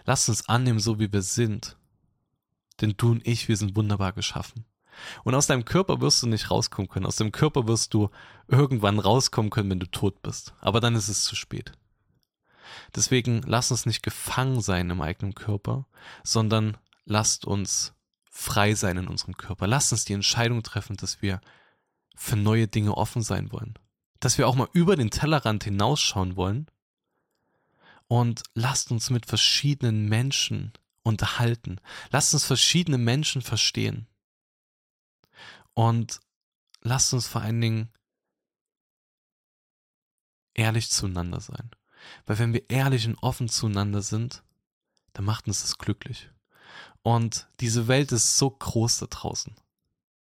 Lasst 0.04 0.28
uns 0.28 0.48
annehmen, 0.48 0.78
so 0.78 0.98
wie 1.00 1.10
wir 1.10 1.22
sind. 1.22 1.78
Denn 2.80 2.94
du 2.96 3.10
und 3.12 3.26
ich, 3.26 3.48
wir 3.48 3.56
sind 3.56 3.76
wunderbar 3.76 4.12
geschaffen. 4.12 4.64
Und 5.24 5.34
aus 5.34 5.46
deinem 5.46 5.64
Körper 5.64 6.00
wirst 6.00 6.22
du 6.22 6.26
nicht 6.26 6.50
rauskommen 6.50 6.88
können. 6.88 7.06
Aus 7.06 7.16
dem 7.16 7.32
Körper 7.32 7.66
wirst 7.66 7.94
du 7.94 8.10
irgendwann 8.48 8.98
rauskommen 8.98 9.50
können, 9.50 9.70
wenn 9.70 9.80
du 9.80 9.90
tot 9.90 10.22
bist. 10.22 10.54
Aber 10.60 10.80
dann 10.80 10.94
ist 10.94 11.08
es 11.08 11.24
zu 11.24 11.34
spät. 11.34 11.72
Deswegen 12.94 13.42
lass 13.42 13.70
uns 13.70 13.86
nicht 13.86 14.02
gefangen 14.02 14.60
sein 14.60 14.90
im 14.90 15.00
eigenen 15.00 15.34
Körper, 15.34 15.86
sondern 16.22 16.76
lasst 17.04 17.44
uns 17.44 17.94
frei 18.30 18.74
sein 18.74 18.96
in 18.96 19.08
unserem 19.08 19.36
Körper. 19.36 19.66
Lasst 19.66 19.92
uns 19.92 20.04
die 20.04 20.14
Entscheidung 20.14 20.62
treffen, 20.62 20.96
dass 20.96 21.22
wir 21.22 21.40
für 22.16 22.36
neue 22.36 22.68
Dinge 22.68 22.96
offen 22.96 23.22
sein 23.22 23.52
wollen. 23.52 23.78
Dass 24.20 24.38
wir 24.38 24.48
auch 24.48 24.54
mal 24.54 24.68
über 24.72 24.96
den 24.96 25.10
Tellerrand 25.10 25.64
hinausschauen 25.64 26.36
wollen. 26.36 26.66
Und 28.08 28.42
lasst 28.54 28.90
uns 28.90 29.10
mit 29.10 29.26
verschiedenen 29.26 30.08
Menschen 30.08 30.72
unterhalten. 31.02 31.80
Lasst 32.10 32.34
uns 32.34 32.44
verschiedene 32.44 32.98
Menschen 32.98 33.42
verstehen. 33.42 34.06
Und 35.74 36.20
lasst 36.82 37.12
uns 37.12 37.26
vor 37.26 37.42
allen 37.42 37.60
Dingen 37.60 37.92
ehrlich 40.54 40.90
zueinander 40.90 41.40
sein. 41.40 41.70
Weil 42.26 42.38
wenn 42.38 42.52
wir 42.52 42.68
ehrlich 42.68 43.06
und 43.06 43.16
offen 43.22 43.48
zueinander 43.48 44.02
sind, 44.02 44.42
dann 45.12 45.24
macht 45.24 45.46
uns 45.46 45.62
das 45.62 45.78
glücklich. 45.78 46.30
Und 47.02 47.48
diese 47.60 47.88
Welt 47.88 48.12
ist 48.12 48.38
so 48.38 48.50
groß 48.50 48.98
da 48.98 49.06
draußen. 49.06 49.54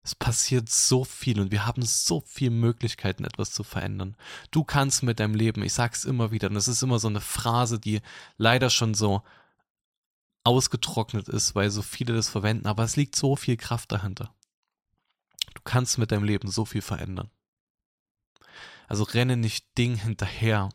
Es 0.01 0.15
passiert 0.15 0.69
so 0.69 1.03
viel 1.03 1.39
und 1.39 1.51
wir 1.51 1.65
haben 1.65 1.83
so 1.83 2.21
viele 2.25 2.51
Möglichkeiten, 2.51 3.25
etwas 3.25 3.51
zu 3.51 3.63
verändern. 3.63 4.15
Du 4.49 4.63
kannst 4.63 5.03
mit 5.03 5.19
deinem 5.19 5.35
Leben, 5.35 5.61
ich 5.61 5.73
sag's 5.73 6.05
immer 6.05 6.31
wieder, 6.31 6.49
und 6.49 6.55
es 6.55 6.67
ist 6.67 6.81
immer 6.81 6.99
so 6.99 7.09
eine 7.09 7.21
Phrase, 7.21 7.79
die 7.79 8.01
leider 8.37 8.69
schon 8.69 8.93
so 8.93 9.21
ausgetrocknet 10.43 11.27
ist, 11.27 11.55
weil 11.55 11.69
so 11.69 11.81
viele 11.81 12.13
das 12.13 12.29
verwenden, 12.29 12.67
aber 12.67 12.83
es 12.83 12.95
liegt 12.95 13.15
so 13.15 13.35
viel 13.35 13.57
Kraft 13.57 13.91
dahinter. 13.91 14.33
Du 15.53 15.61
kannst 15.63 15.97
mit 15.97 16.11
deinem 16.11 16.23
Leben 16.23 16.49
so 16.49 16.65
viel 16.65 16.81
verändern. 16.81 17.29
Also 18.87 19.03
renne 19.03 19.37
nicht 19.37 19.77
Dingen 19.77 19.97
hinterher, 19.97 20.69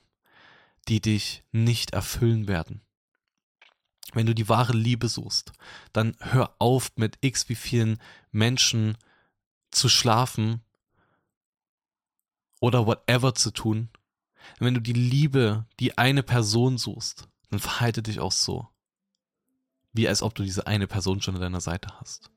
die 0.89 1.01
dich 1.01 1.43
nicht 1.53 1.93
erfüllen 1.93 2.47
werden. 2.49 2.83
Wenn 4.13 4.27
du 4.27 4.35
die 4.35 4.49
wahre 4.49 4.75
Liebe 4.75 5.09
suchst, 5.09 5.53
dann 5.93 6.17
hör 6.21 6.55
auf 6.59 6.93
mit 6.97 7.19
x 7.21 7.49
wie 7.49 7.55
vielen 7.57 7.99
Menschen 8.31 8.97
zu 9.71 9.89
schlafen 9.89 10.63
oder 12.61 12.87
whatever 12.87 13.35
zu 13.35 13.51
tun. 13.51 13.91
wenn 14.59 14.75
du 14.75 14.81
die 14.81 14.93
Liebe, 14.93 15.67
die 15.81 15.97
eine 15.99 16.23
Person 16.23 16.77
suchst, 16.79 17.29
dann 17.51 17.61
verhalte 17.61 18.03
dich 18.03 18.21
auch 18.21 18.33
so. 18.33 18.69
Wie 19.95 20.09
als 20.09 20.23
ob 20.23 20.35
du 20.35 20.43
diese 20.43 20.67
eine 20.67 20.87
Person 20.87 21.23
schon 21.23 21.37
an 21.37 21.41
deiner 21.41 21.61
Seite 21.61 21.89
hast. 22.01 22.31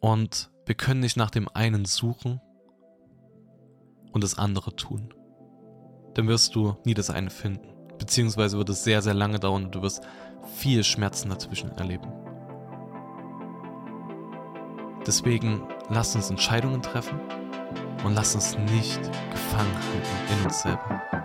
Und 0.00 0.50
wir 0.64 0.76
können 0.76 1.00
nicht 1.00 1.16
nach 1.16 1.30
dem 1.30 1.48
einen 1.48 1.84
suchen 1.84 2.40
und 4.12 4.22
das 4.22 4.38
andere 4.38 4.74
tun. 4.76 5.12
Dann 6.14 6.28
wirst 6.28 6.54
du 6.54 6.76
nie 6.84 6.94
das 6.94 7.10
eine 7.10 7.30
finden. 7.30 7.74
Beziehungsweise 7.98 8.56
wird 8.56 8.68
es 8.68 8.84
sehr, 8.84 9.02
sehr 9.02 9.14
lange 9.14 9.40
dauern 9.40 9.66
und 9.66 9.74
du 9.74 9.82
wirst 9.82 10.02
viel 10.54 10.84
Schmerzen 10.84 11.30
dazwischen 11.30 11.72
erleben. 11.72 12.12
Deswegen 15.06 15.66
lass 15.88 16.14
uns 16.14 16.30
Entscheidungen 16.30 16.82
treffen 16.82 17.18
und 18.04 18.14
lass 18.14 18.34
uns 18.34 18.56
nicht 18.58 19.00
gefangen 19.30 19.74
halten 19.74 20.38
in 20.38 20.44
uns 20.44 20.62
selber. 20.62 21.17